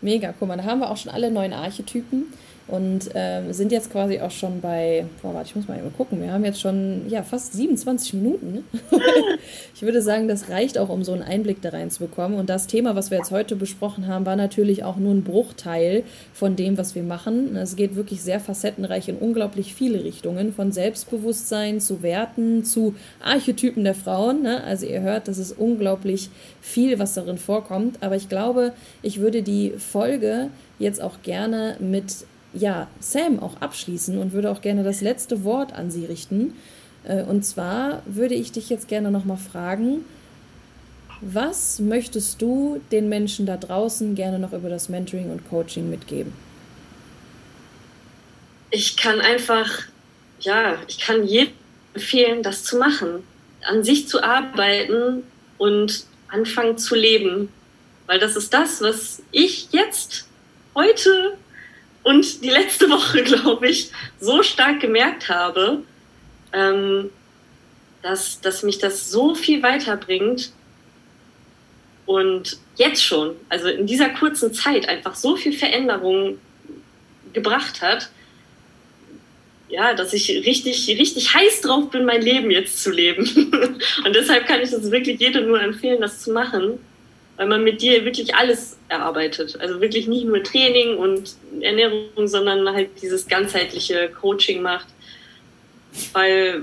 Mega, 0.00 0.34
guck 0.36 0.48
mal, 0.48 0.56
da 0.56 0.64
haben 0.64 0.80
wir 0.80 0.90
auch 0.90 0.96
schon 0.96 1.12
alle 1.12 1.30
neuen 1.30 1.52
Archetypen 1.52 2.32
und 2.68 3.10
ähm, 3.14 3.52
sind 3.52 3.72
jetzt 3.72 3.90
quasi 3.90 4.20
auch 4.20 4.30
schon 4.30 4.60
bei, 4.60 5.04
boah, 5.20 5.34
warte, 5.34 5.48
ich 5.48 5.56
muss 5.56 5.68
mal 5.68 5.78
eben 5.78 5.92
gucken, 5.94 6.22
wir 6.22 6.32
haben 6.32 6.44
jetzt 6.44 6.60
schon 6.60 7.02
ja, 7.08 7.22
fast 7.22 7.54
27 7.54 8.14
Minuten. 8.14 8.64
ich 9.74 9.82
würde 9.82 10.00
sagen, 10.00 10.28
das 10.28 10.48
reicht 10.48 10.78
auch, 10.78 10.88
um 10.88 11.02
so 11.02 11.12
einen 11.12 11.22
Einblick 11.22 11.60
da 11.60 11.70
reinzubekommen. 11.70 12.38
Und 12.38 12.48
das 12.48 12.68
Thema, 12.68 12.94
was 12.94 13.10
wir 13.10 13.18
jetzt 13.18 13.32
heute 13.32 13.56
besprochen 13.56 14.06
haben, 14.06 14.24
war 14.26 14.36
natürlich 14.36 14.84
auch 14.84 14.96
nur 14.96 15.12
ein 15.12 15.24
Bruchteil 15.24 16.04
von 16.32 16.54
dem, 16.54 16.78
was 16.78 16.94
wir 16.94 17.02
machen. 17.02 17.56
Es 17.56 17.74
geht 17.74 17.96
wirklich 17.96 18.22
sehr 18.22 18.38
facettenreich 18.38 19.08
in 19.08 19.16
unglaublich 19.16 19.74
viele 19.74 20.04
Richtungen, 20.04 20.52
von 20.52 20.70
Selbstbewusstsein 20.70 21.80
zu 21.80 22.02
Werten, 22.02 22.64
zu 22.64 22.94
Archetypen 23.20 23.82
der 23.82 23.94
Frauen. 23.94 24.42
Ne? 24.42 24.62
Also 24.62 24.86
ihr 24.86 25.00
hört, 25.00 25.26
das 25.26 25.38
ist 25.38 25.58
unglaublich 25.58 26.30
viel, 26.60 26.98
was 26.98 27.14
darin 27.14 27.38
vorkommt. 27.38 27.98
Aber 28.02 28.14
ich 28.14 28.28
glaube, 28.28 28.72
ich 29.02 29.20
würde 29.20 29.42
die 29.42 29.72
Folge 29.76 30.48
jetzt 30.78 31.02
auch 31.02 31.22
gerne 31.22 31.76
mit 31.80 32.24
ja, 32.54 32.88
Sam 33.00 33.38
auch 33.40 33.60
abschließen 33.60 34.18
und 34.18 34.32
würde 34.32 34.50
auch 34.50 34.60
gerne 34.60 34.82
das 34.84 35.00
letzte 35.00 35.44
Wort 35.44 35.72
an 35.72 35.90
sie 35.90 36.04
richten. 36.04 36.54
Äh, 37.04 37.22
und 37.22 37.44
zwar 37.44 38.02
würde 38.06 38.34
ich 38.34 38.52
dich 38.52 38.68
jetzt 38.68 38.88
gerne 38.88 39.10
nochmal 39.10 39.38
fragen, 39.38 40.04
was 41.20 41.78
möchtest 41.78 42.42
du 42.42 42.80
den 42.90 43.08
Menschen 43.08 43.46
da 43.46 43.56
draußen 43.56 44.14
gerne 44.14 44.38
noch 44.38 44.52
über 44.52 44.68
das 44.68 44.88
Mentoring 44.88 45.30
und 45.30 45.48
Coaching 45.48 45.88
mitgeben? 45.88 46.32
Ich 48.70 48.96
kann 48.96 49.20
einfach, 49.20 49.70
ja, 50.40 50.76
ich 50.88 50.98
kann 50.98 51.24
jedem 51.24 51.52
empfehlen, 51.94 52.42
das 52.42 52.64
zu 52.64 52.76
machen, 52.76 53.22
an 53.64 53.84
sich 53.84 54.08
zu 54.08 54.22
arbeiten 54.22 55.22
und 55.58 56.04
anfangen 56.28 56.76
zu 56.76 56.96
leben. 56.96 57.50
Weil 58.06 58.18
das 58.18 58.34
ist 58.34 58.52
das, 58.52 58.80
was 58.80 59.22
ich 59.30 59.68
jetzt, 59.70 60.26
heute 60.74 61.36
und 62.02 62.42
die 62.42 62.50
letzte 62.50 62.88
Woche, 62.90 63.22
glaube 63.24 63.68
ich, 63.68 63.90
so 64.20 64.42
stark 64.42 64.80
gemerkt 64.80 65.28
habe, 65.28 65.82
ähm, 66.52 67.10
dass, 68.02 68.40
dass 68.40 68.62
mich 68.62 68.78
das 68.78 69.10
so 69.10 69.34
viel 69.34 69.62
weiterbringt 69.62 70.52
und 72.04 72.58
jetzt 72.76 73.04
schon, 73.04 73.36
also 73.48 73.68
in 73.68 73.86
dieser 73.86 74.08
kurzen 74.10 74.52
Zeit 74.52 74.88
einfach 74.88 75.14
so 75.14 75.36
viel 75.36 75.52
Veränderung 75.52 76.38
gebracht 77.32 77.80
hat, 77.80 78.10
ja, 79.68 79.94
dass 79.94 80.12
ich 80.12 80.28
richtig, 80.28 80.86
richtig 80.88 81.32
heiß 81.32 81.62
drauf 81.62 81.90
bin, 81.90 82.04
mein 82.04 82.20
Leben 82.20 82.50
jetzt 82.50 82.82
zu 82.82 82.90
leben. 82.90 83.24
und 84.04 84.14
deshalb 84.14 84.46
kann 84.46 84.60
ich 84.60 84.70
das 84.70 84.90
wirklich 84.90 85.18
jedem 85.18 85.46
nur 85.46 85.62
empfehlen, 85.62 86.00
das 86.00 86.20
zu 86.20 86.32
machen 86.32 86.78
weil 87.36 87.46
man 87.46 87.64
mit 87.64 87.82
dir 87.82 88.04
wirklich 88.04 88.34
alles 88.34 88.76
erarbeitet. 88.88 89.58
Also 89.60 89.80
wirklich 89.80 90.06
nicht 90.06 90.24
nur 90.24 90.42
Training 90.42 90.96
und 90.96 91.34
Ernährung, 91.60 92.26
sondern 92.26 92.68
halt 92.72 92.90
dieses 93.00 93.26
ganzheitliche 93.26 94.10
Coaching 94.10 94.62
macht. 94.62 94.86
Weil 96.12 96.62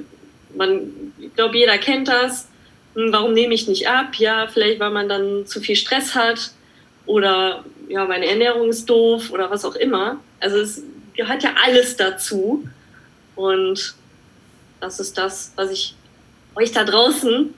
man, 0.55 1.13
ich 1.19 1.33
glaube, 1.35 1.57
jeder 1.57 1.77
kennt 1.77 2.07
das. 2.07 2.47
Hm, 2.95 3.11
warum 3.11 3.33
nehme 3.33 3.53
ich 3.53 3.67
nicht 3.67 3.87
ab? 3.87 4.15
Ja, 4.15 4.47
vielleicht 4.47 4.79
weil 4.79 4.91
man 4.91 5.09
dann 5.09 5.45
zu 5.45 5.59
viel 5.59 5.75
Stress 5.75 6.15
hat 6.15 6.51
oder 7.05 7.63
ja, 7.87 8.05
meine 8.05 8.27
Ernährung 8.27 8.69
ist 8.69 8.89
doof 8.89 9.31
oder 9.31 9.49
was 9.49 9.65
auch 9.65 9.75
immer. 9.75 10.19
Also 10.39 10.57
es 10.57 10.83
gehört 11.15 11.43
ja 11.43 11.53
alles 11.63 11.97
dazu. 11.97 12.67
Und 13.35 13.95
das 14.79 14.99
ist 14.99 15.17
das, 15.17 15.51
was 15.55 15.71
ich 15.71 15.95
euch 16.55 16.71
da 16.71 16.83
draußen 16.83 17.53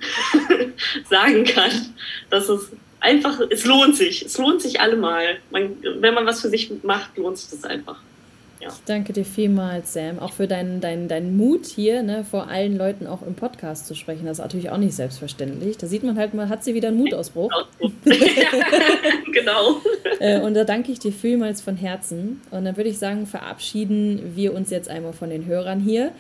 sagen 1.10 1.44
kann, 1.46 1.94
dass 2.30 2.50
es 2.50 2.72
einfach, 3.02 3.40
es 3.50 3.66
lohnt 3.66 3.96
sich. 3.98 4.26
Es 4.26 4.38
lohnt 4.38 4.62
sich 4.62 4.80
allemal. 4.80 5.40
Man, 5.50 5.76
wenn 6.00 6.14
man 6.14 6.26
was 6.26 6.42
für 6.42 6.50
sich 6.50 6.72
macht, 6.84 7.18
lohnt 7.18 7.38
sich 7.38 7.50
das 7.50 7.70
einfach. 7.70 7.98
Ja. 8.62 8.68
Ich 8.68 8.84
danke 8.86 9.12
dir 9.12 9.26
vielmals, 9.26 9.94
Sam, 9.94 10.20
auch 10.20 10.34
für 10.34 10.48
deinen, 10.48 10.82
deinen, 10.82 11.08
deinen 11.08 11.36
Mut 11.36 11.66
hier, 11.66 12.04
ne, 12.04 12.24
vor 12.24 12.48
allen 12.48 12.78
Leuten 12.78 13.08
auch 13.08 13.24
im 13.24 13.34
Podcast 13.34 13.88
zu 13.88 13.96
sprechen. 13.96 14.26
Das 14.28 14.38
ist 14.38 14.44
natürlich 14.44 14.70
auch 14.70 14.78
nicht 14.78 14.94
selbstverständlich. 14.94 15.78
Da 15.78 15.88
sieht 15.88 16.04
man 16.04 16.16
halt 16.16 16.36
mal, 16.36 16.48
hat 16.48 16.64
sie 16.64 16.76
wieder 16.76 16.90
einen 16.90 16.98
Mutausbruch. 16.98 17.52
genau. 19.34 19.82
Äh, 20.20 20.40
und 20.40 20.54
da 20.54 20.66
danke 20.66 20.92
ich 20.92 21.00
dir 21.00 21.12
vielmals 21.12 21.62
von 21.62 21.76
Herzen. 21.76 22.42
Und 22.52 22.66
dann 22.66 22.78
würde 22.78 22.92
ich 22.92 23.00
sagen, 23.00 23.26
verabschieden 23.26 24.34
wir 24.36 24.54
uns 24.54 24.70
jetzt 24.70 24.88
einmal 24.88 25.14
von 25.14 25.32
den 25.32 25.48
Hörern 25.48 25.80
hier. 25.80 26.12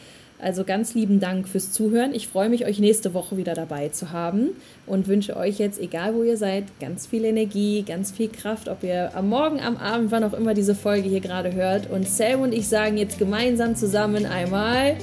Also 0.42 0.64
ganz 0.64 0.96
lieben 0.96 1.20
Dank 1.20 1.48
fürs 1.48 1.72
Zuhören. 1.72 2.16
Ich 2.16 2.28
freue 2.28 2.50
mich, 2.50 2.66
euch 2.66 2.80
nächste 2.80 3.14
Woche 3.14 3.38
wieder 3.38 3.54
dabei 3.54 3.90
zu 3.90 4.12
haben 4.12 4.50
und 4.88 5.08
wünsche 5.08 5.38
euch 5.38 5.60
jetzt, 5.60 5.80
egal 5.80 6.16
wo 6.16 6.24
ihr 6.24 6.36
seid, 6.36 6.64
ganz 6.80 7.06
viel 7.06 7.26
Energie, 7.26 7.84
ganz 7.84 8.10
viel 8.10 8.28
Kraft, 8.28 8.68
ob 8.68 8.84
ihr 8.84 9.16
am 9.16 9.30
Morgen, 9.30 9.60
am 9.60 9.78
Abend, 9.78 10.12
wann 10.12 10.24
auch 10.24 10.34
immer 10.34 10.56
diese 10.56 10.74
Folge 10.74 11.08
hier 11.08 11.22
gerade 11.22 11.54
hört. 11.54 11.92
Und 11.92 12.10
Sam 12.10 12.42
und 12.42 12.54
ich 12.54 12.68
sagen 12.68 12.98
jetzt 12.98 13.20
gemeinsam 13.20 13.76
zusammen 13.76 14.26
einmal 14.26 14.98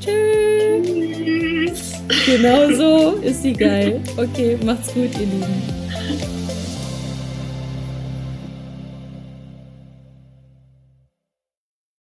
Tschüss. 0.00 1.94
Genau 2.26 2.70
so 2.72 3.16
ist 3.16 3.42
sie 3.42 3.52
geil. 3.52 4.00
Okay, 4.16 4.56
macht's 4.64 4.94
gut, 4.94 5.12
ihr 5.14 5.26
Lieben. 5.26 6.33